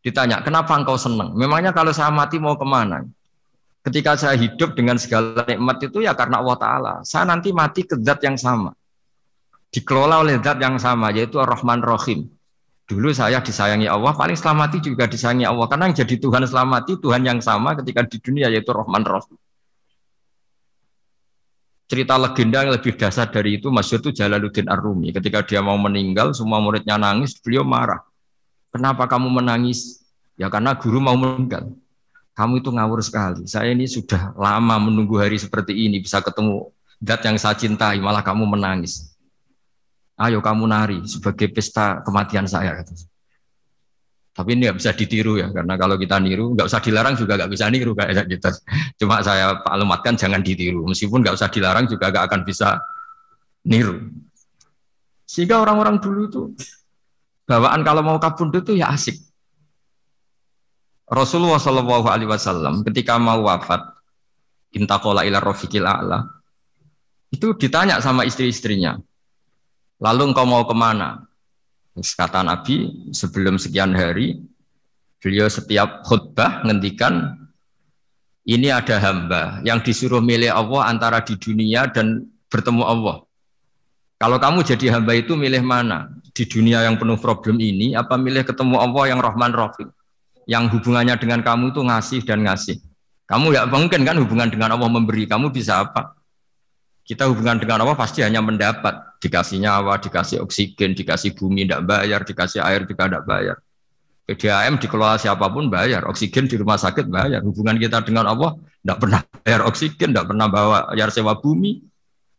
[0.00, 1.36] Ditanya, kenapa engkau senang?
[1.36, 3.04] Memangnya kalau saya mati mau ke mana?
[3.78, 6.94] Ketika saya hidup dengan segala nikmat itu ya karena Allah Ta'ala.
[7.06, 8.74] Saya nanti mati ke zat yang sama.
[9.70, 12.26] Dikelola oleh zat yang sama, yaitu Ar-Rahman Rahim.
[12.88, 15.68] Dulu saya disayangi Allah, paling selamati juga disayangi Allah.
[15.68, 19.36] Karena yang jadi Tuhan selamati, Tuhan yang sama ketika di dunia, yaitu Rahman Rahim.
[21.88, 25.12] Cerita legenda yang lebih dasar dari itu, Masyur itu Jalaluddin Ar-Rumi.
[25.16, 28.04] Ketika dia mau meninggal, semua muridnya nangis, beliau marah.
[28.68, 30.04] Kenapa kamu menangis?
[30.36, 31.72] Ya karena guru mau meninggal
[32.38, 33.50] kamu itu ngawur sekali.
[33.50, 36.70] Saya ini sudah lama menunggu hari seperti ini bisa ketemu
[37.02, 39.10] dat yang saya cintai, malah kamu menangis.
[40.14, 42.78] Ayo kamu nari sebagai pesta kematian saya.
[44.38, 47.50] Tapi ini nggak bisa ditiru ya, karena kalau kita niru nggak usah dilarang juga nggak
[47.50, 48.50] bisa niru kayak kita.
[48.94, 52.78] Cuma saya maklumatkan jangan ditiru, meskipun nggak usah dilarang juga nggak akan bisa
[53.66, 54.14] niru.
[55.26, 56.42] Sehingga orang-orang dulu itu
[57.50, 59.27] bawaan kalau mau kabur itu ya asik.
[61.08, 63.80] Rasulullah Shallallahu Alaihi Wasallam ketika mau wafat,
[64.76, 66.28] intakola ila rofiqil a'la,
[67.32, 69.00] itu ditanya sama istri-istrinya,
[70.00, 71.24] lalu engkau mau ke mana?
[71.98, 74.38] Kata Nabi, sebelum sekian hari,
[75.18, 77.34] beliau setiap khutbah ngendikan,
[78.46, 83.16] ini ada hamba yang disuruh milih Allah antara di dunia dan bertemu Allah.
[84.18, 86.10] Kalau kamu jadi hamba itu milih mana?
[86.32, 89.88] Di dunia yang penuh problem ini, apa milih ketemu Allah yang Rahman Rahim?
[90.48, 92.80] Yang hubungannya dengan kamu itu ngasih dan ngasih.
[93.28, 96.16] Kamu ya mungkin kan hubungan dengan Allah memberi, kamu bisa apa?
[97.04, 102.24] Kita hubungan dengan Allah pasti hanya mendapat, dikasih nyawa, dikasih oksigen, dikasih bumi tidak bayar,
[102.24, 103.56] dikasih air juga tidak bayar.
[104.28, 107.40] PDAM dikelola siapa pun bayar, oksigen di rumah sakit bayar.
[107.44, 111.84] Hubungan kita dengan Allah tidak pernah bayar oksigen, tidak pernah bawa bayar sewa bumi,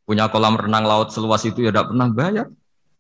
[0.06, 2.46] punya kolam renang laut seluas itu ya tidak pernah bayar.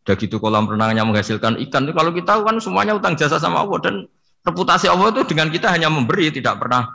[0.05, 1.85] Udah gitu kolam renangnya menghasilkan ikan.
[1.89, 3.95] Kalau kita kan semuanya utang jasa sama Allah dan
[4.43, 6.87] Reputasi Allah itu dengan kita hanya memberi, tidak pernah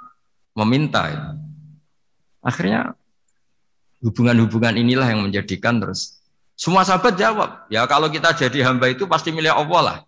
[0.57, 1.13] meminta.
[1.13, 1.23] Ya.
[2.41, 2.81] Akhirnya
[4.01, 6.21] hubungan-hubungan inilah yang menjadikan terus
[6.55, 9.99] semua sahabat jawab, ya kalau kita jadi hamba itu pasti milik Allah lah.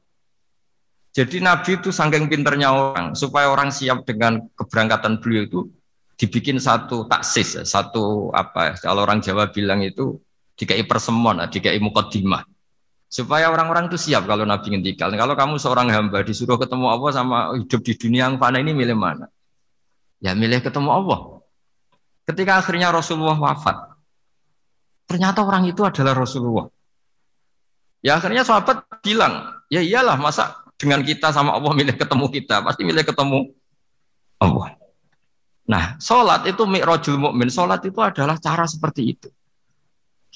[1.10, 5.60] Jadi Nabi itu saking pinternya orang, supaya orang siap dengan keberangkatan beliau itu
[6.14, 10.22] dibikin satu taksis, satu apa ya, kalau orang Jawa bilang itu
[10.54, 12.46] dikai persemon, dikai mukodimah
[13.06, 15.14] supaya orang-orang itu siap kalau Nabi ngendikan.
[15.14, 18.98] Kalau kamu seorang hamba disuruh ketemu Allah sama hidup di dunia yang fana ini milih
[18.98, 19.30] mana?
[20.18, 21.20] Ya milih ketemu Allah.
[22.26, 23.94] Ketika akhirnya Rasulullah wafat,
[25.06, 26.66] ternyata orang itu adalah Rasulullah.
[28.02, 32.82] Ya akhirnya sahabat bilang, ya iyalah masa dengan kita sama Allah milih ketemu kita, pasti
[32.82, 33.54] milih ketemu
[34.42, 34.74] Allah.
[35.66, 37.50] Nah, sholat itu mi'rajul mukmin.
[37.50, 39.28] Sholat itu adalah cara seperti itu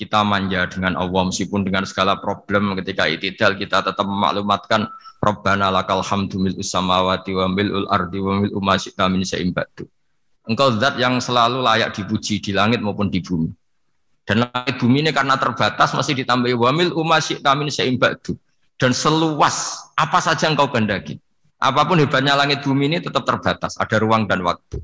[0.01, 4.89] kita manja dengan Allah meskipun dengan segala problem ketika itidal kita tetap memaklumatkan
[5.21, 9.21] Rabbana lakal hamdu mil samawati wa mil'ul ardi wa mil'u ma syi'ta min
[10.49, 13.53] Engkau zat yang selalu layak dipuji di langit maupun di bumi.
[14.25, 17.69] Dan langit bumi ini karena terbatas masih ditambahi wa mil'u ma syi'ta min
[18.81, 21.21] Dan seluas apa saja engkau kehendaki.
[21.61, 24.81] Apa pun hebatnya langit bumi ini tetap terbatas, ada ruang dan waktu.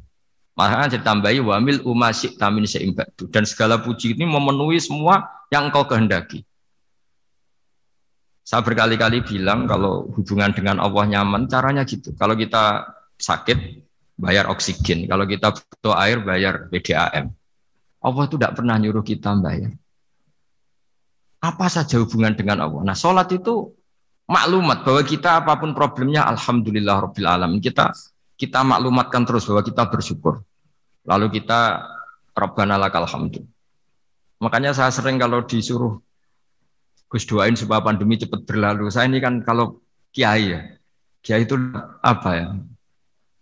[0.57, 3.29] Maka ditambahi wamil umasik tamin seimbatu.
[3.29, 6.49] Dan segala puji ini memenuhi semua yang engkau kehendaki.
[8.40, 12.16] Saya berkali-kali bilang kalau hubungan dengan Allah nyaman, caranya gitu.
[12.16, 12.88] Kalau kita
[13.21, 13.85] sakit,
[14.16, 15.05] bayar oksigen.
[15.05, 17.37] Kalau kita butuh air, bayar PDAM.
[18.01, 19.77] Allah itu tidak pernah nyuruh kita bayar.
[21.37, 22.83] apa saja hubungan dengan Allah.
[22.83, 23.71] Nah, sholat itu
[24.27, 27.62] maklumat bahwa kita apa pun problemnya, alhamdulillah rabbil alamin.
[27.62, 27.92] Kita
[28.37, 30.44] kita maklumatkan terus bahwa kita bersyukur.
[31.09, 31.85] Lalu kita
[32.37, 33.40] Rabbana lakal hamdu.
[34.44, 35.96] Makanya saya sering kalau disuruh
[37.09, 38.92] Gus doain supaya pandemi cepat berlalu.
[38.92, 39.81] Saya ini kan kalau
[40.12, 40.61] kiai ya,
[41.22, 41.57] kiai itu
[42.03, 42.46] apa ya?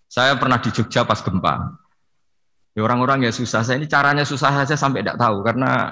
[0.07, 1.75] Saya pernah di Jogja pas gempa.
[2.77, 3.67] Ya orang-orang ya susah.
[3.67, 5.91] Saya ini caranya susah saja sampai tidak tahu karena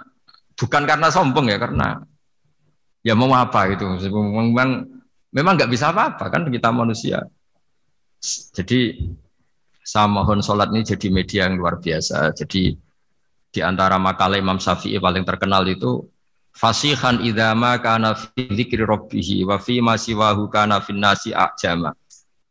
[0.54, 2.04] bukan karena sombong ya karena
[3.02, 3.88] ya mau apa gitu.
[3.98, 4.86] Memang
[5.32, 7.24] memang nggak bisa apa-apa kan kita manusia.
[8.22, 9.02] Jadi
[9.82, 12.30] saya mohon sholat ini jadi media yang luar biasa.
[12.38, 12.78] Jadi
[13.52, 16.06] di antara makalah Imam Syafi'i paling terkenal itu
[16.54, 19.98] fasihan idama kana fi dzikri rabbih wa fi ma
[20.46, 21.92] kana fin nasi ajama.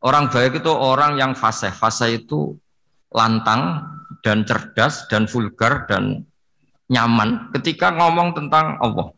[0.01, 1.71] Orang baik itu orang yang fasih.
[1.71, 2.57] Fasih itu
[3.13, 3.85] lantang
[4.25, 6.25] dan cerdas dan vulgar dan
[6.91, 9.13] nyaman ketika ngomong tentang Allah.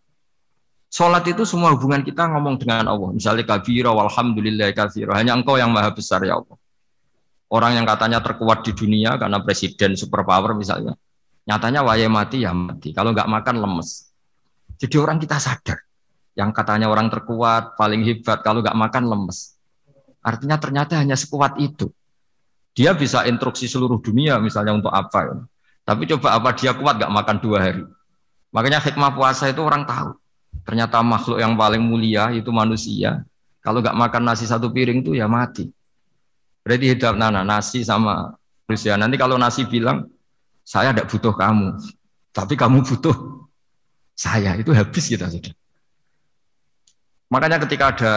[0.94, 3.10] Sholat itu semua hubungan kita ngomong dengan Allah.
[3.18, 5.18] Misalnya kabira walhamdulillah kabira.
[5.18, 6.54] Hanya engkau yang maha besar ya Allah.
[7.50, 10.94] Orang yang katanya terkuat di dunia karena presiden superpower misalnya.
[11.50, 12.94] Nyatanya waya mati ya mati.
[12.94, 14.14] Kalau nggak makan lemes.
[14.78, 15.82] Jadi orang kita sadar.
[16.38, 18.46] Yang katanya orang terkuat, paling hebat.
[18.46, 19.58] Kalau nggak makan lemes.
[20.22, 21.90] Artinya ternyata hanya sekuat itu.
[22.78, 25.26] Dia bisa instruksi seluruh dunia misalnya untuk apa.
[25.26, 25.36] Ya.
[25.90, 27.82] Tapi coba apa dia kuat nggak makan dua hari.
[28.54, 30.22] Makanya hikmah puasa itu orang tahu
[30.64, 33.26] Ternyata makhluk yang paling mulia itu manusia.
[33.60, 35.72] Kalau nggak makan nasi satu piring itu ya mati.
[36.64, 38.32] Berarti hidup nana nasi sama
[38.70, 38.96] manusia.
[38.96, 40.08] Nanti kalau nasi bilang
[40.64, 41.76] saya tidak butuh kamu,
[42.32, 43.16] tapi kamu butuh
[44.16, 45.52] saya itu habis kita sudah.
[47.28, 48.14] Makanya ketika ada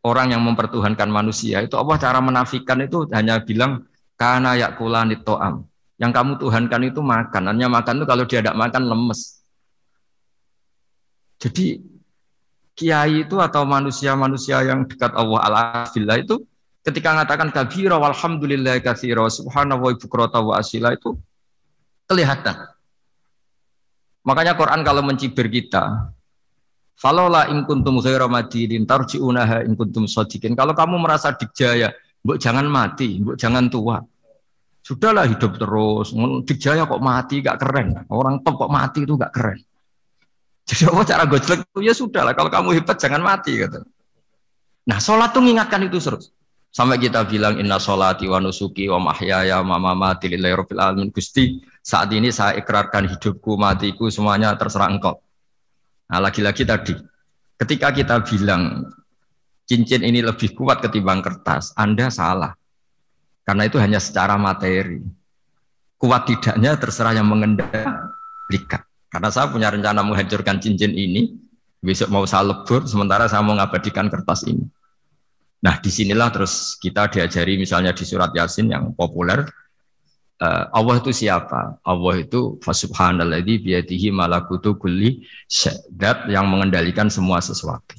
[0.00, 3.84] orang yang mempertuhankan manusia itu Allah cara menafikan itu hanya bilang
[4.16, 5.64] karena yakulani to'am.
[6.00, 7.42] Yang kamu tuhankan itu makan.
[7.52, 9.39] Hanya makan itu kalau dia tidak makan lemes.
[11.40, 11.80] Jadi
[12.76, 16.44] kiai itu atau manusia-manusia yang dekat Allah ala billah itu
[16.84, 21.16] ketika mengatakan kabira walhamdulillah katsira wa bukrata wa asila itu
[22.04, 22.56] kelihatan.
[24.20, 26.12] Makanya Quran kalau mencibir kita
[27.00, 30.52] Falola in kuntum ghaira madinin tarji'unaha in kuntum sadiqin.
[30.52, 31.88] Kalau kamu merasa dikjaya,
[32.20, 34.04] mbok jangan mati, mbok jangan tua.
[34.84, 36.12] Sudahlah hidup terus.
[36.44, 38.04] Dikjaya kok mati gak keren.
[38.12, 39.64] Orang top kok mati itu gak keren.
[40.70, 42.34] Jadi apa cara gojlek itu ya sudah lah.
[42.38, 43.82] Kalau kamu hebat jangan mati gitu.
[44.86, 46.30] Nah sholat tuh mengingatkan itu terus.
[46.70, 51.10] Sampai kita bilang inna sholati wa nusuki wa mahyaya wa mamati lillahi rabbil alamin.
[51.10, 55.18] Gusti saat ini saya ikrarkan hidupku, matiku semuanya terserah engkau.
[56.06, 56.94] Nah lagi-lagi tadi
[57.58, 58.86] ketika kita bilang
[59.66, 62.54] cincin ini lebih kuat ketimbang kertas, Anda salah.
[63.42, 65.02] Karena itu hanya secara materi.
[65.98, 68.86] Kuat tidaknya terserah yang mengendalikan.
[69.10, 71.34] Karena saya punya rencana menghancurkan cincin ini,
[71.82, 74.62] besok mau saya lebur, sementara saya mau mengabadikan kertas ini.
[75.60, 79.44] Nah, di sinilah terus kita diajari misalnya di surat Yasin yang populer,
[80.40, 81.76] uh, Allah itu siapa?
[81.84, 85.26] Allah itu fasubhanalladzi biyadihi malakutu kulli
[85.92, 87.98] dat yang mengendalikan semua sesuatu.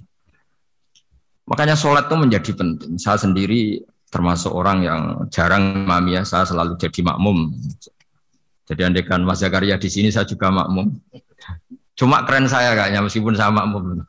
[1.46, 2.96] Makanya sholat itu menjadi penting.
[2.96, 7.52] Saya sendiri termasuk orang yang jarang mamia, saya selalu jadi makmum.
[8.72, 10.96] Jadi andekan Mas Zakaria di sini saya juga makmum.
[11.92, 14.00] Cuma keren saya kayaknya meskipun saya makmum.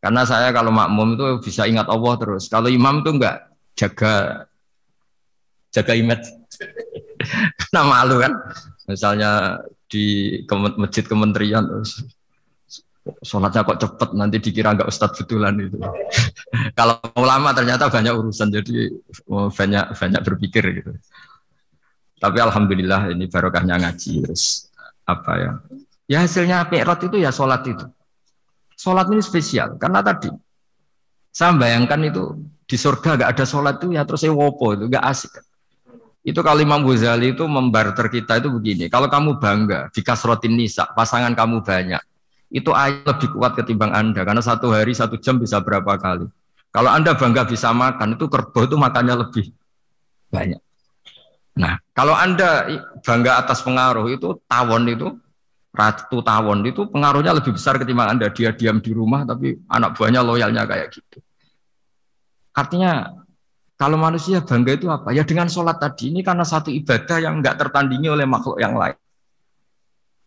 [0.00, 2.48] Karena saya kalau makmum itu bisa ingat Allah terus.
[2.48, 4.48] Kalau imam itu enggak jaga
[5.68, 6.32] jaga image.
[7.76, 8.32] nah malu kan.
[8.88, 10.40] Misalnya di
[10.80, 12.00] masjid kementerian terus
[13.20, 15.76] sholatnya kok cepet nanti dikira enggak ustadz betulan itu.
[16.78, 18.96] kalau ulama ternyata banyak urusan jadi
[19.28, 20.96] banyak banyak berpikir gitu.
[22.20, 24.68] Tapi alhamdulillah ini barokahnya ngaji terus
[25.08, 25.52] apa ya?
[26.04, 27.86] Ya hasilnya mi'raj itu ya sholat itu.
[28.76, 30.28] Sholat ini spesial karena tadi
[31.32, 32.36] saya bayangkan itu
[32.68, 35.32] di surga gak ada sholat itu ya terus wopo itu gak asik.
[36.20, 38.92] Itu kalau Imam Ghazali itu membarter kita itu begini.
[38.92, 42.02] Kalau kamu bangga di kasrotin nisa, pasangan kamu banyak,
[42.52, 44.20] itu ayat lebih kuat ketimbang Anda.
[44.28, 46.28] Karena satu hari, satu jam bisa berapa kali.
[46.68, 49.48] Kalau Anda bangga bisa makan, itu kerbau itu makannya lebih
[50.28, 50.60] banyak.
[51.60, 52.64] Nah, kalau Anda
[53.04, 55.12] bangga atas pengaruh itu tawon itu
[55.70, 60.24] ratu tawon itu pengaruhnya lebih besar ketimbang Anda dia diam di rumah tapi anak buahnya
[60.24, 61.20] loyalnya kayak gitu.
[62.56, 63.12] Artinya
[63.76, 65.12] kalau manusia bangga itu apa?
[65.12, 68.96] Ya dengan sholat tadi ini karena satu ibadah yang nggak tertandingi oleh makhluk yang lain.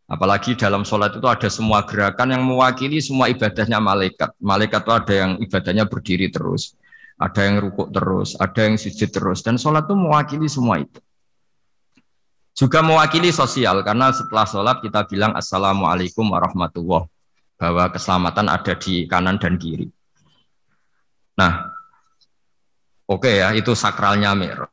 [0.05, 4.29] Apalagi dalam sholat itu ada semua gerakan yang mewakili semua ibadahnya malaikat.
[4.37, 6.77] Malaikat itu ada yang ibadahnya berdiri terus,
[7.17, 11.01] ada yang rukuk terus, ada yang sujud terus, dan sholat itu mewakili semua itu.
[12.53, 17.09] Juga mewakili sosial karena setelah sholat kita bilang assalamualaikum warahmatullah
[17.57, 19.89] bahwa keselamatan ada di kanan dan kiri.
[21.33, 21.65] Nah,
[23.09, 24.69] oke okay ya, itu sakralnya Mi'raj.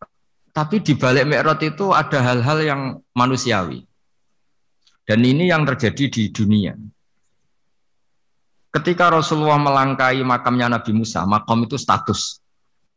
[0.53, 2.81] Tapi di balik Mi'raj itu ada hal-hal yang
[3.17, 3.81] manusiawi.
[5.09, 6.77] Dan ini yang terjadi di dunia.
[8.71, 12.45] Ketika Rasulullah melangkai makamnya Nabi Musa, makam itu status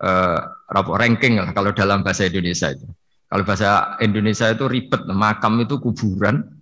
[0.03, 2.85] eh, ranking lah kalau dalam bahasa Indonesia itu.
[3.33, 6.53] Kalau bahasa Indonesia itu ribet, makam itu kuburan.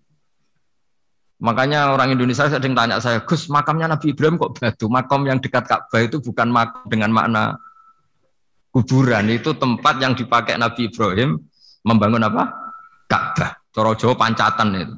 [1.43, 4.87] Makanya orang Indonesia sering tanya saya, Gus, makamnya Nabi Ibrahim kok batu?
[4.87, 7.59] Makam yang dekat Ka'bah itu bukan makam dengan makna
[8.71, 11.43] kuburan, itu tempat yang dipakai Nabi Ibrahim
[11.83, 12.55] membangun apa?
[13.11, 13.59] Ka'bah.
[13.75, 14.95] Coro Jawa pancatan itu.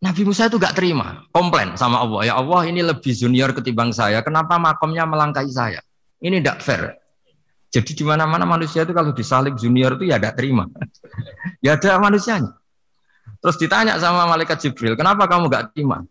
[0.00, 2.32] Nabi Musa itu gak terima, komplain sama Allah.
[2.32, 5.84] Ya Allah ini lebih junior ketimbang saya, kenapa makamnya melangkai saya?
[6.24, 6.99] Ini tidak fair.
[7.70, 10.66] Jadi di mana-mana manusia itu kalau disalib junior itu ya tidak terima.
[11.64, 12.50] ya ada manusianya.
[13.40, 16.02] Terus ditanya sama malaikat Jibril, kenapa kamu gak terima?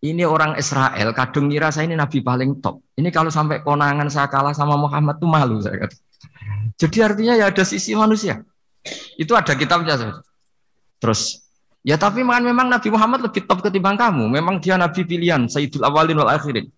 [0.00, 2.80] Ini orang Israel, kadung ngira saya ini nabi paling top.
[2.96, 5.96] Ini kalau sampai konangan saya kalah sama Muhammad tuh malu saya kata.
[6.80, 8.40] Jadi artinya ya ada sisi manusia.
[9.20, 10.24] Itu ada kitabnya.
[10.96, 11.44] Terus
[11.80, 14.28] Ya tapi memang Nabi Muhammad lebih top ketimbang kamu.
[14.28, 16.68] Memang dia Nabi pilihan, Sayyidul Awalin wal Akhirin.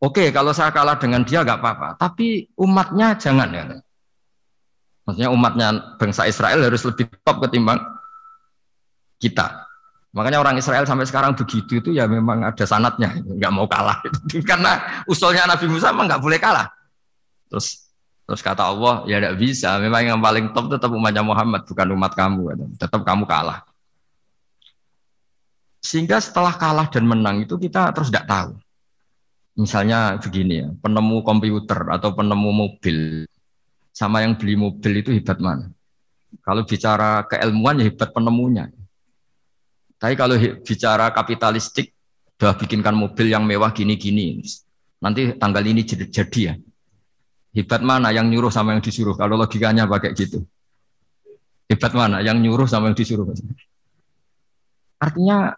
[0.00, 2.00] Oke, kalau saya kalah dengan dia gak apa-apa.
[2.00, 3.64] Tapi umatnya jangan ya.
[5.04, 5.68] Maksudnya umatnya
[6.00, 7.76] bangsa Israel harus lebih top ketimbang
[9.20, 9.68] kita.
[10.10, 14.02] Makanya orang Israel sampai sekarang begitu itu ya memang ada sanatnya, nggak mau kalah.
[14.50, 16.66] Karena usulnya Nabi Musa memang nggak boleh kalah.
[17.46, 17.90] Terus
[18.26, 19.78] terus kata Allah ya tidak bisa.
[19.78, 22.42] Memang yang paling top tetap umatnya Muhammad bukan umat kamu.
[22.74, 23.62] Tetap kamu kalah.
[25.78, 28.50] Sehingga setelah kalah dan menang itu kita terus tidak tahu.
[29.60, 33.28] Misalnya begini ya, penemu komputer atau penemu mobil
[33.92, 35.68] sama yang beli mobil itu hebat mana?
[36.40, 38.72] Kalau bicara keilmuan ya hebat penemunya.
[40.00, 41.92] Tapi kalau bicara kapitalistik,
[42.40, 44.40] sudah bikinkan mobil yang mewah gini-gini.
[45.04, 46.54] Nanti tanggal ini jadi, jadi ya.
[47.52, 49.12] Hebat mana yang nyuruh sama yang disuruh?
[49.12, 50.40] Kalau logikanya pakai gitu.
[51.68, 53.28] Hebat mana yang nyuruh sama yang disuruh?
[54.96, 55.52] Artinya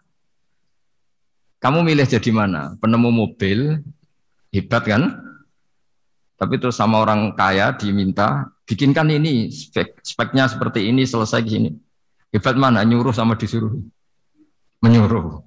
[1.63, 2.75] kamu milih jadi mana?
[2.75, 3.79] Penemu mobil,
[4.51, 5.15] hebat kan?
[6.35, 11.71] Tapi terus sama orang kaya diminta, bikinkan ini, spek, speknya seperti ini, selesai gini.
[12.35, 12.83] Hebat mana?
[12.83, 13.71] Nyuruh sama disuruh?
[14.83, 15.39] Menyuruh.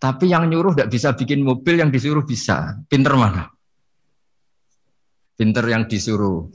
[0.00, 2.80] Tapi yang nyuruh tidak bisa bikin mobil, yang disuruh bisa.
[2.88, 3.52] Pinter mana?
[5.36, 6.48] Pinter yang disuruh.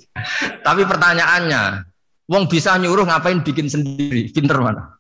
[0.66, 1.92] Tapi pertanyaannya,
[2.32, 4.32] Wong bisa nyuruh ngapain bikin sendiri?
[4.32, 4.98] Pinter mana?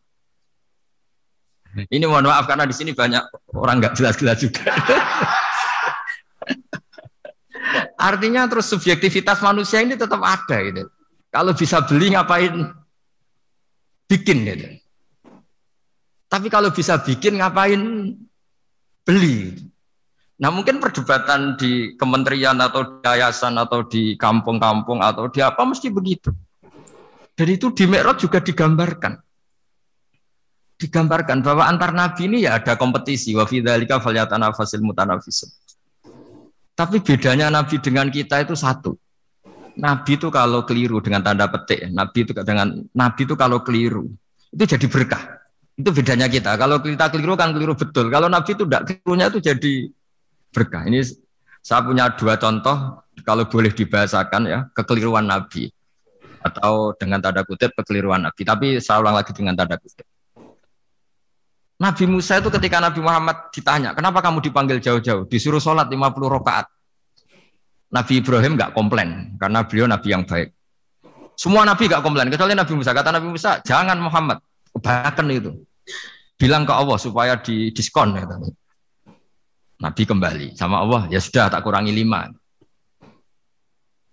[1.72, 3.24] Ini mohon maaf karena di sini banyak
[3.56, 4.68] orang nggak jelas-jelas juga.
[7.96, 10.90] Artinya terus subjektivitas manusia ini tetap ada gitu.
[11.32, 12.76] Kalau bisa beli ngapain
[14.12, 14.68] bikin gitu.
[16.28, 17.80] Tapi kalau bisa bikin ngapain
[19.08, 19.56] beli.
[20.42, 25.88] Nah mungkin perdebatan di kementerian atau di yayasan atau di kampung-kampung atau di apa mesti
[25.88, 26.34] begitu.
[27.32, 29.16] Dan itu di Mi'raj juga digambarkan
[30.82, 35.50] digambarkan bahwa antar nabi ini ya ada kompetisi wa fidzalika falyatanafasil mutanafisun.
[36.74, 38.98] Tapi bedanya nabi dengan kita itu satu.
[39.78, 44.10] Nabi itu kalau keliru dengan tanda petik, nabi itu dengan nabi itu kalau keliru
[44.52, 45.24] itu jadi berkah.
[45.78, 46.60] Itu bedanya kita.
[46.60, 48.12] Kalau kita keliru kan keliru betul.
[48.12, 49.74] Kalau nabi itu tidak kelirunya itu jadi
[50.52, 50.84] berkah.
[50.90, 51.00] Ini
[51.62, 55.70] saya punya dua contoh kalau boleh dibahasakan ya kekeliruan nabi
[56.42, 58.42] atau dengan tanda kutip kekeliruan nabi.
[58.44, 60.11] Tapi saya ulang lagi dengan tanda kutip.
[61.82, 65.26] Nabi Musa itu ketika Nabi Muhammad ditanya, kenapa kamu dipanggil jauh-jauh?
[65.26, 66.70] Disuruh sholat 50 rakaat.
[67.90, 70.54] Nabi Ibrahim nggak komplain, karena beliau Nabi yang baik.
[71.34, 72.94] Semua Nabi nggak komplain, kecuali Nabi Musa.
[72.94, 74.38] Kata Nabi Musa, jangan Muhammad,
[74.78, 75.52] kebanyakan itu.
[76.38, 78.14] Bilang ke Allah supaya di diskon.
[78.14, 78.30] Ya,
[79.82, 82.30] Nabi kembali sama Allah, ya sudah tak kurangi lima.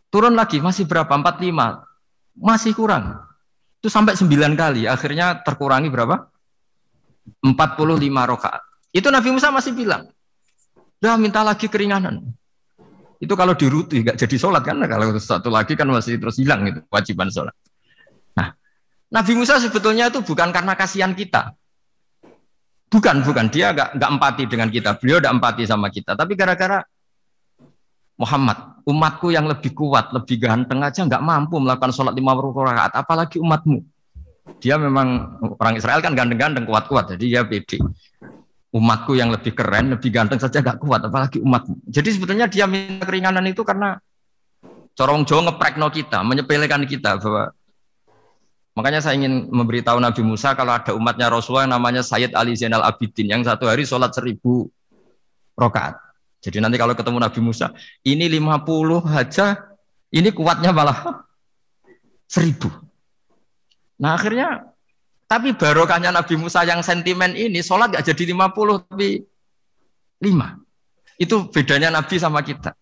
[0.08, 1.12] Turun lagi, masih berapa?
[1.12, 1.84] Empat lima.
[2.32, 3.28] Masih kurang.
[3.76, 4.88] Itu sampai sembilan kali.
[4.88, 6.32] Akhirnya terkurangi berapa?
[7.44, 8.62] 45 rakaat.
[8.92, 10.08] Itu Nabi Musa masih bilang,
[10.98, 12.24] dah minta lagi keringanan.
[13.18, 14.78] Itu kalau diruti nggak jadi sholat kan?
[14.86, 17.54] Kalau satu lagi kan masih terus hilang itu kewajiban sholat.
[18.38, 18.54] Nah,
[19.10, 21.52] Nabi Musa sebetulnya itu bukan karena kasihan kita.
[22.88, 23.52] Bukan, bukan.
[23.52, 24.96] Dia nggak nggak empati dengan kita.
[24.96, 26.16] Beliau udah empati sama kita.
[26.16, 26.80] Tapi gara-gara
[28.18, 33.38] Muhammad, umatku yang lebih kuat, lebih ganteng aja nggak mampu melakukan sholat lima rakaat, apalagi
[33.38, 33.78] umatmu.
[34.58, 37.78] Dia memang orang Israel kan ganteng-ganteng, kuat-kuat, jadi dia pede.
[38.68, 41.88] Umatku yang lebih keren, lebih ganteng saja gak kuat, apalagi umatmu.
[41.88, 43.96] Jadi sebetulnya dia minta keringanan itu karena
[44.92, 47.54] corong Jawa ngeprekno kita, menyepelekan kita bahwa
[48.78, 52.86] Makanya saya ingin memberitahu Nabi Musa kalau ada umatnya Rasulullah yang namanya Sayyid Ali Zainal
[52.86, 54.70] Abidin yang satu hari sholat seribu
[55.58, 55.98] rokaat.
[56.38, 57.74] Jadi nanti kalau ketemu Nabi Musa,
[58.06, 59.74] ini 50 aja,
[60.14, 61.26] ini kuatnya malah
[62.30, 62.70] seribu.
[63.98, 64.70] Nah akhirnya,
[65.26, 69.26] tapi barokahnya Nabi Musa yang sentimen ini, sholat gak jadi 50, tapi
[70.22, 70.56] 5.
[71.18, 72.72] Itu bedanya Nabi sama kita.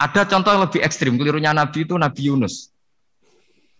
[0.00, 2.72] Ada contoh yang lebih ekstrim, kelirunya Nabi itu Nabi Yunus.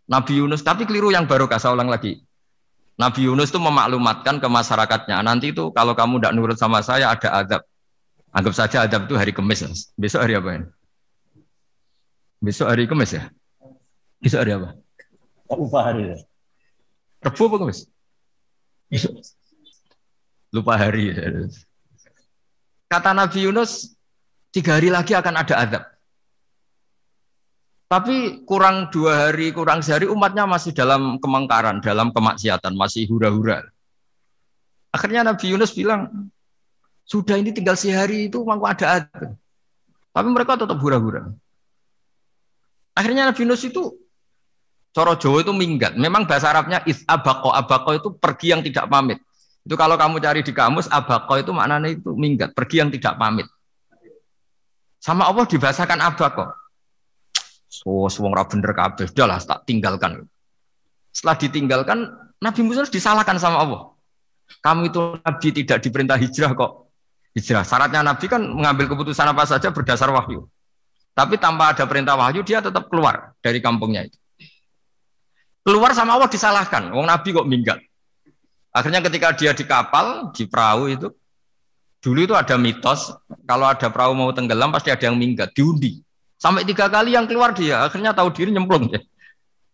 [0.04, 2.20] Nabi Yunus, tapi keliru yang barokah, saya ulang lagi.
[2.94, 7.28] Nabi Yunus itu memaklumatkan ke masyarakatnya, nanti itu kalau kamu tidak nurut sama saya ada
[7.42, 7.62] adab.
[8.30, 9.90] Anggap saja adab itu hari Kamis.
[9.98, 10.66] Besok hari apa ini?
[12.38, 13.30] Besok hari Kamis ya?
[14.22, 14.83] Besok hari apa?
[15.48, 16.16] Lupa hari ya.
[17.24, 17.80] Rebu apa Kamis?
[20.54, 21.12] Lupa hari.
[22.88, 23.96] Kata Nabi Yunus,
[24.54, 25.84] tiga hari lagi akan ada adab.
[27.84, 33.62] Tapi kurang dua hari, kurang sehari umatnya masih dalam kemengkaran, dalam kemaksiatan, masih hura-hura.
[34.90, 36.30] Akhirnya Nabi Yunus bilang,
[37.04, 39.36] sudah ini tinggal sehari itu mangku ada adab.
[40.14, 41.34] Tapi mereka tetap hura-hura.
[42.94, 44.03] Akhirnya Nabi Yunus itu
[44.94, 45.98] Coro Jawa itu minggat.
[45.98, 47.50] Memang bahasa Arabnya is abako.
[47.50, 49.18] Abako itu pergi yang tidak pamit.
[49.66, 52.54] Itu kalau kamu cari di kamus, abako itu maknanya itu minggat.
[52.54, 53.50] Pergi yang tidak pamit.
[55.02, 56.46] Sama Allah dibahasakan abako.
[57.66, 59.10] So, wong ra bener kabeh.
[59.10, 60.30] Udahlah tak tinggalkan.
[61.10, 61.98] Setelah ditinggalkan,
[62.38, 63.82] Nabi Musa disalahkan sama Allah.
[64.62, 66.86] Kamu itu Nabi tidak diperintah hijrah kok.
[67.34, 67.66] Hijrah.
[67.66, 70.46] Syaratnya Nabi kan mengambil keputusan apa saja berdasar wahyu.
[71.18, 74.18] Tapi tanpa ada perintah wahyu, dia tetap keluar dari kampungnya itu.
[75.64, 76.92] Keluar sama Allah disalahkan.
[76.92, 77.80] Wong Nabi kok minggat.
[78.68, 81.08] Akhirnya ketika dia di kapal, di perahu itu,
[82.04, 83.16] dulu itu ada mitos,
[83.48, 86.04] kalau ada perahu mau tenggelam pasti ada yang minggat, diundi.
[86.36, 88.92] Sampai tiga kali yang keluar dia, akhirnya tahu diri nyemplung.
[88.92, 89.00] Ya.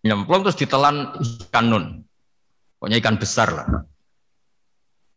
[0.07, 1.11] Nyemplung terus ditelan
[1.51, 1.85] ikan nun.
[2.79, 3.67] Pokoknya ikan besar lah.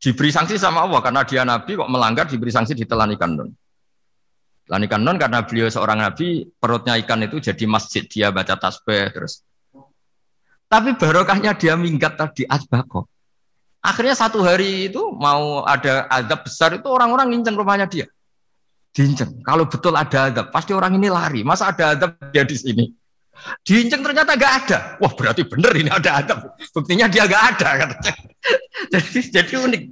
[0.02, 3.50] Diberi sanksi sama Allah, karena dia Nabi kok melanggar diberi sanksi ditelan ikan nun.
[4.66, 9.14] Telan ikan nun karena beliau seorang Nabi, perutnya ikan itu jadi masjid, dia baca tasbih
[9.14, 9.46] terus
[10.74, 13.06] tapi barokahnya dia minggat tadi asbako.
[13.78, 18.10] Akhirnya satu hari itu mau ada azab besar itu orang-orang nginceng rumahnya dia.
[18.90, 19.46] Diinceng.
[19.46, 21.46] Kalau betul ada azab, pasti orang ini lari.
[21.46, 22.90] Masa ada azab dia di sini?
[23.62, 24.78] Diinceng ternyata gak ada.
[24.98, 26.58] Wah berarti bener ini ada azab.
[26.74, 27.70] Buktinya dia gak ada.
[28.94, 29.84] Jadi, jadi unik.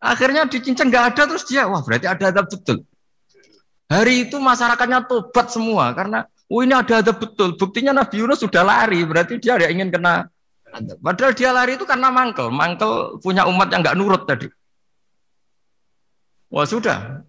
[0.00, 2.86] Akhirnya dicinceng gak ada terus dia, wah berarti ada azab betul.
[3.90, 6.24] Hari itu masyarakatnya tobat semua karena
[6.54, 7.58] Oh ini ada ada betul.
[7.58, 10.30] Buktinya Nabi Yunus sudah lari, berarti dia ada ingin kena.
[11.02, 12.46] Padahal dia lari itu karena mangkel.
[12.54, 14.46] Mangkel punya umat yang nggak nurut tadi.
[16.54, 17.26] Wah sudah.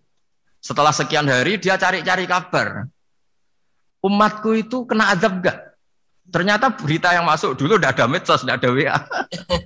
[0.61, 2.85] Setelah sekian hari dia cari-cari kabar.
[4.05, 5.73] Umatku itu kena azab gak?
[6.29, 8.97] Ternyata berita yang masuk dulu udah ada medsos, udah ada WA.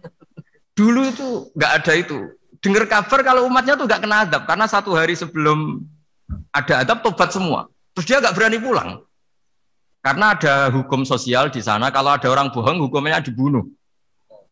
[0.80, 2.32] dulu itu nggak ada itu.
[2.64, 5.84] Dengar kabar kalau umatnya tuh nggak kena azab karena satu hari sebelum
[6.56, 7.68] ada azab tobat semua.
[7.92, 9.04] Terus dia nggak berani pulang.
[10.00, 13.68] Karena ada hukum sosial di sana, kalau ada orang bohong hukumnya dibunuh.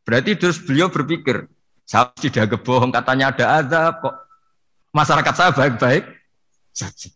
[0.03, 1.47] Berarti terus beliau berpikir,
[1.87, 4.15] saya tidak kebohong, katanya ada azab kok.
[4.91, 6.03] Masyarakat saya baik-baik
[6.75, 7.11] saja.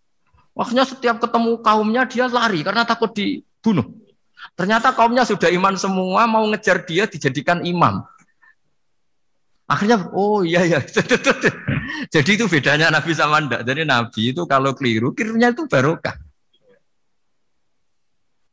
[0.56, 3.88] Waktunya setiap ketemu kaumnya dia lari karena takut dibunuh.
[4.56, 8.04] Ternyata kaumnya sudah iman semua, mau ngejar dia dijadikan imam.
[9.72, 10.80] Akhirnya, oh iya iya.
[12.14, 13.64] Jadi itu bedanya Nabi sama ndak.
[13.64, 16.20] Jadi Nabi itu kalau keliru, kelirunya itu barokah.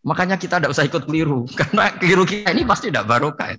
[0.08, 3.52] Makanya kita tidak usah ikut keliru karena keliru kita ini pasti tidak barokah.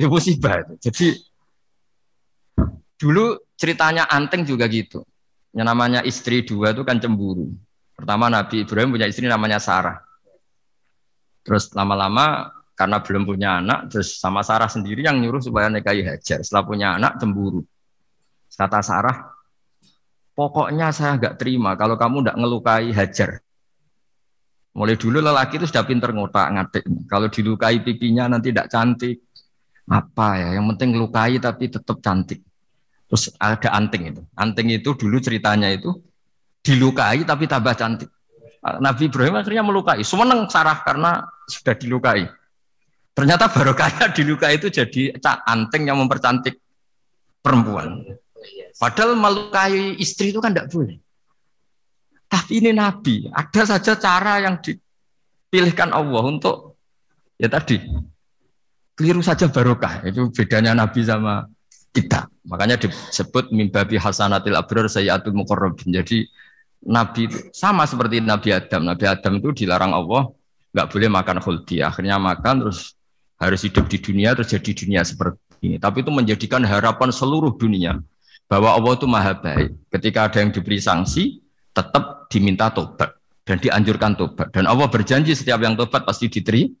[0.00, 0.74] Ya musibah itu.
[0.88, 1.06] Jadi
[2.96, 5.04] dulu ceritanya Anteng juga gitu.
[5.52, 7.52] Yang namanya istri dua itu kan cemburu.
[7.92, 10.00] Pertama Nabi Ibrahim punya istri namanya Sarah.
[11.44, 16.40] Terus lama-lama karena belum punya anak, terus sama Sarah sendiri yang nyuruh supaya nikahi Hajar.
[16.40, 17.60] Setelah punya anak cemburu.
[18.48, 19.28] Kata Sarah,
[20.32, 23.30] pokoknya saya nggak terima kalau kamu tidak ngelukai Hajar.
[24.72, 26.84] Mulai dulu lelaki itu sudah pinter ngotak ngatik.
[27.04, 29.20] Kalau dilukai pipinya nanti tidak cantik.
[29.84, 30.48] Apa ya?
[30.56, 32.40] Yang penting lukai tapi tetap cantik.
[33.12, 34.22] Terus ada anting itu.
[34.32, 35.92] Anting itu dulu ceritanya itu
[36.64, 38.08] dilukai tapi tambah cantik.
[38.62, 40.00] Nabi Ibrahim akhirnya melukai.
[40.00, 42.24] Semeneng Sarah karena sudah dilukai.
[43.12, 45.12] Ternyata barokahnya dilukai itu jadi
[45.44, 46.56] anting yang mempercantik
[47.44, 48.00] perempuan.
[48.80, 50.96] Padahal melukai istri itu kan tidak boleh.
[52.32, 56.80] Tapi ini Nabi, ada saja cara yang dipilihkan Allah untuk
[57.36, 57.76] ya tadi
[58.96, 60.00] keliru saja barokah.
[60.08, 61.44] Itu bedanya Nabi sama
[61.92, 62.32] kita.
[62.48, 65.92] Makanya disebut mimbabi hasanatil abrar sayyatul muqarrabin.
[65.92, 66.24] Jadi
[66.88, 68.88] Nabi sama seperti Nabi Adam.
[68.88, 70.32] Nabi Adam itu dilarang Allah
[70.72, 71.84] nggak boleh makan khuldi.
[71.84, 72.96] Akhirnya makan terus
[73.36, 75.36] harus hidup di dunia terjadi dunia seperti
[75.68, 75.76] ini.
[75.76, 78.00] Tapi itu menjadikan harapan seluruh dunia
[78.48, 79.76] bahwa Allah itu maha baik.
[79.92, 81.41] Ketika ada yang diberi sanksi,
[81.72, 84.48] tetap diminta tobat dan dianjurkan tobat.
[84.54, 86.72] Dan Allah berjanji setiap yang tobat pasti diterima.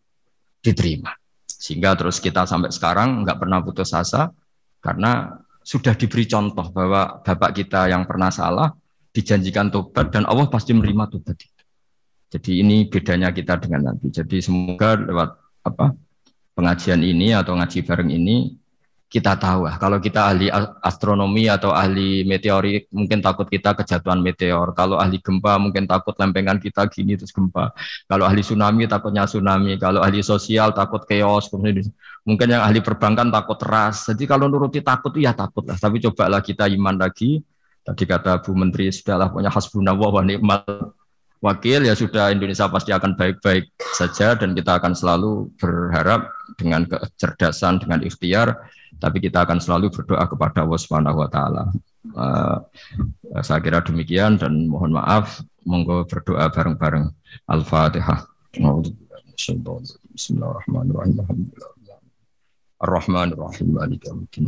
[0.62, 1.10] diterima.
[1.44, 4.30] Sehingga terus kita sampai sekarang nggak pernah putus asa
[4.78, 8.70] karena sudah diberi contoh bahwa bapak kita yang pernah salah
[9.10, 11.62] dijanjikan tobat dan Allah pasti menerima tobat itu.
[12.32, 14.08] Jadi ini bedanya kita dengan nanti.
[14.08, 15.30] Jadi semoga lewat
[15.62, 15.92] apa
[16.56, 18.61] pengajian ini atau ngaji bareng ini
[19.12, 19.76] kita tahu lah.
[19.76, 20.48] Kalau kita ahli
[20.80, 24.72] astronomi atau ahli meteorik, mungkin takut kita kejatuhan meteor.
[24.72, 27.76] Kalau ahli gempa, mungkin takut lempengan kita gini terus gempa.
[28.08, 29.76] Kalau ahli tsunami, takutnya tsunami.
[29.76, 31.52] Kalau ahli sosial, takut chaos.
[32.24, 34.08] Mungkin yang ahli perbankan takut ras.
[34.08, 35.76] Jadi kalau nuruti takut, ya takut lah.
[35.76, 37.44] Tapi cobalah kita iman lagi.
[37.84, 40.64] Tadi kata Bu Menteri, sudahlah punya hasbunallah wa ni'mal
[41.42, 47.82] wakil ya sudah Indonesia pasti akan baik-baik saja dan kita akan selalu berharap dengan kecerdasan
[47.82, 48.54] dengan ikhtiar
[49.02, 51.74] tapi kita akan selalu berdoa kepada Allah Subhanahu wa taala.
[52.14, 52.62] Uh,
[53.42, 57.10] saya kira demikian dan mohon maaf monggo berdoa bareng-bareng
[57.50, 58.22] Al-Fatihah.
[60.14, 61.50] Bismillahirrahmanirrahim.
[62.82, 63.68] Ar-Rahmanir-Rahim.
[63.74, 64.46] Maliki yaumiddin.